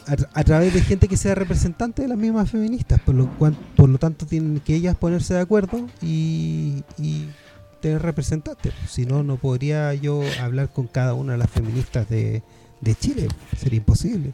[0.08, 3.30] A, tra- a través de gente que sea representante de las mismas feministas, por lo,
[3.38, 7.28] cual, por lo tanto tienen que ellas ponerse de acuerdo y, y
[7.82, 8.74] tener representantes.
[8.88, 12.42] Si no, no podría yo hablar con cada una de las feministas de,
[12.82, 13.28] de Chile,
[13.58, 14.34] sería imposible.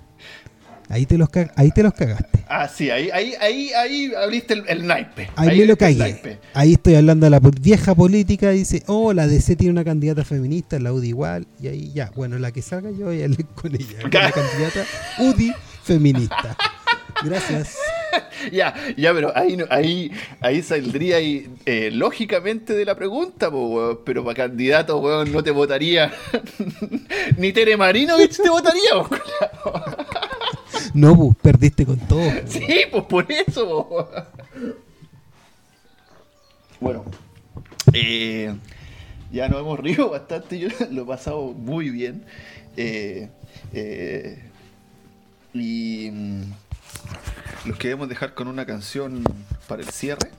[0.89, 2.43] Ahí te los, ahí te los cagaste.
[2.47, 5.29] Ah, sí, ahí, ahí, ahí, ahí abriste el, el naipe.
[5.35, 6.39] Ahí, me lo cagué.
[6.53, 8.53] Ahí estoy hablando de la vieja política.
[8.53, 11.47] y Dice, oh, la DC tiene una candidata feminista, la UDI igual.
[11.59, 14.01] Y ahí ya, bueno, la que salga yo voy a hablar con ella.
[14.01, 14.85] con la candidata
[15.19, 15.53] UDI
[15.83, 16.57] feminista.
[17.23, 17.77] Gracias.
[18.51, 23.99] Ya, ya, pero ahí, ahí, ahí saldría ahí, eh, lógicamente de la pregunta, po, weón.
[24.05, 26.13] pero para candidato, weón, no te votaría.
[27.37, 28.81] Ni Tere Marinovich te votaría.
[30.93, 32.21] No, bu, perdiste con todo.
[32.47, 34.09] Sí, pues por eso.
[36.79, 37.05] Bueno,
[37.93, 38.53] eh,
[39.31, 42.25] ya nos hemos reído bastante, yo lo he pasado muy bien.
[42.77, 43.29] Eh,
[43.73, 44.43] eh,
[45.53, 46.41] y mm,
[47.65, 49.23] los queremos dejar con una canción
[49.67, 50.29] para el cierre.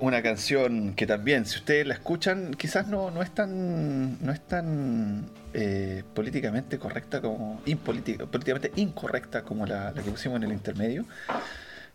[0.00, 4.46] una canción que también, si ustedes la escuchan, quizás no, no es tan, no es
[4.46, 10.52] tan eh, políticamente correcta como impolítica, políticamente incorrecta como la, la que pusimos en el
[10.52, 11.04] intermedio.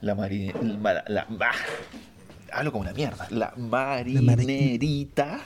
[0.02, 0.52] La mari,
[0.82, 1.52] la, la- bah,
[2.54, 3.28] hablo como una mierda.
[3.30, 5.42] La marinerita.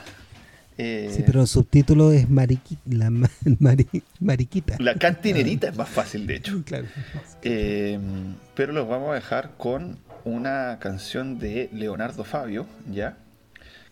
[0.78, 3.28] eh, Sí, pero el subtítulo es mariqui, la ma-
[3.60, 4.76] mari- mariquita.
[4.78, 6.62] La cantinerita es más fácil, de hecho.
[6.64, 6.86] Claro.
[7.42, 7.98] Eh,
[8.54, 13.18] pero los vamos a dejar con una canción de Leonardo Fabio, ¿ya?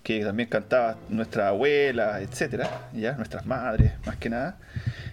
[0.03, 3.12] Que también cantaba nuestra abuela, etcétera, ¿ya?
[3.12, 4.59] Nuestras madres, más que nada,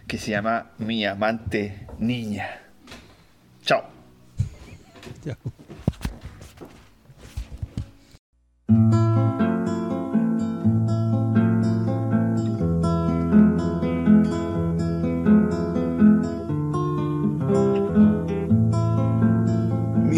[0.07, 2.61] que se llama Mi amante niña.
[3.63, 3.83] Chao.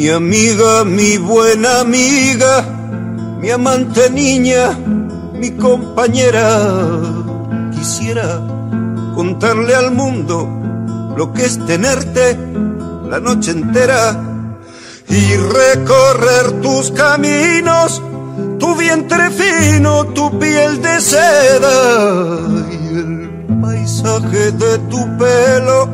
[0.01, 2.65] Mi amiga, mi buena amiga,
[3.41, 4.77] mi amante niña,
[5.33, 6.59] mi compañera.
[7.73, 8.39] Quisiera
[9.15, 10.47] contarle al mundo
[11.17, 12.37] lo que es tenerte
[13.09, 14.15] la noche entera
[15.09, 18.01] y recorrer tus caminos,
[18.59, 22.39] tu vientre fino, tu piel de seda
[22.71, 23.29] y el
[23.59, 25.89] paisaje de tu pelo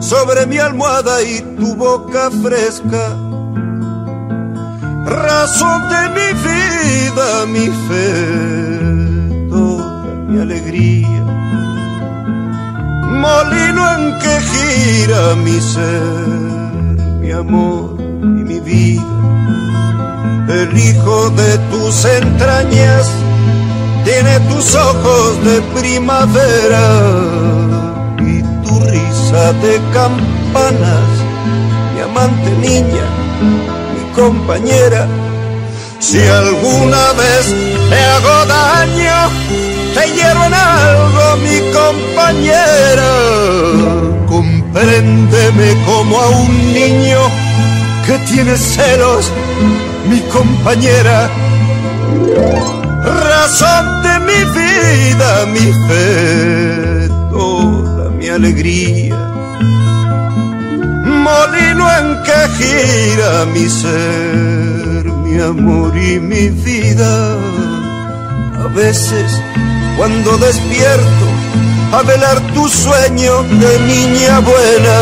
[0.00, 3.27] sobre mi almohada y tu boca fresca
[5.08, 11.22] razón de mi vida, mi fe, toda mi alegría,
[13.24, 16.02] molino en que gira mi ser,
[17.20, 19.02] mi amor y mi vida,
[20.48, 23.10] el hijo de tus entrañas
[24.04, 26.86] tiene tus ojos de primavera
[28.20, 31.08] y tu risa de campanas,
[31.94, 33.77] mi amante niña
[34.18, 35.06] compañera.
[36.00, 37.44] Si alguna vez
[37.88, 39.18] te hago daño,
[39.94, 43.10] te hiero en algo, mi compañera.
[44.26, 47.20] Compréndeme como a un niño
[48.06, 49.30] que tiene celos,
[50.10, 51.30] mi compañera.
[53.30, 59.27] Razón de mi vida, mi fe, toda mi alegría
[61.28, 67.12] molino en que gira mi ser, mi amor y mi vida.
[68.64, 69.28] A veces,
[69.96, 71.26] cuando despierto,
[71.92, 74.98] a velar tu sueño de niña buena,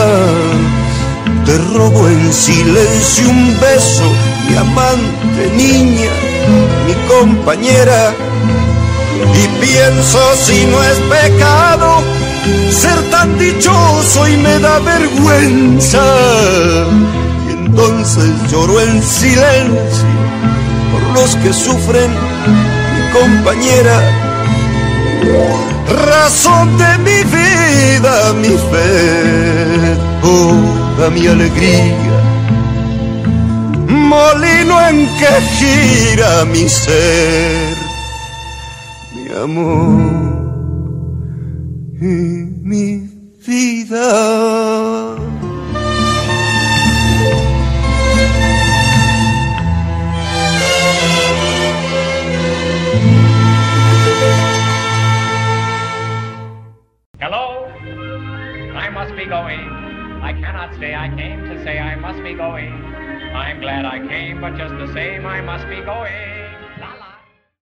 [1.44, 4.08] te robo en silencio un beso,
[4.48, 6.12] mi amante niña,
[6.86, 8.12] mi compañera.
[9.40, 12.02] Y pienso si no es pecado
[12.70, 16.04] ser tan dichoso y me da vergüenza.
[17.48, 20.06] Y entonces lloro en silencio
[20.92, 22.10] por los que sufren,
[22.94, 23.96] mi compañera.
[26.06, 32.18] Razón de mi vida, mi fe, toda mi alegría.
[33.88, 37.76] Molino en que gira mi ser,
[39.14, 40.25] mi amor
[42.00, 45.16] mi vida.
[57.18, 57.66] Hello?
[58.74, 59.60] I must be going.
[60.22, 60.94] I cannot stay.
[60.94, 62.72] I came to say I must be going.
[63.34, 66.35] I'm glad I came, but just the same, I must be going.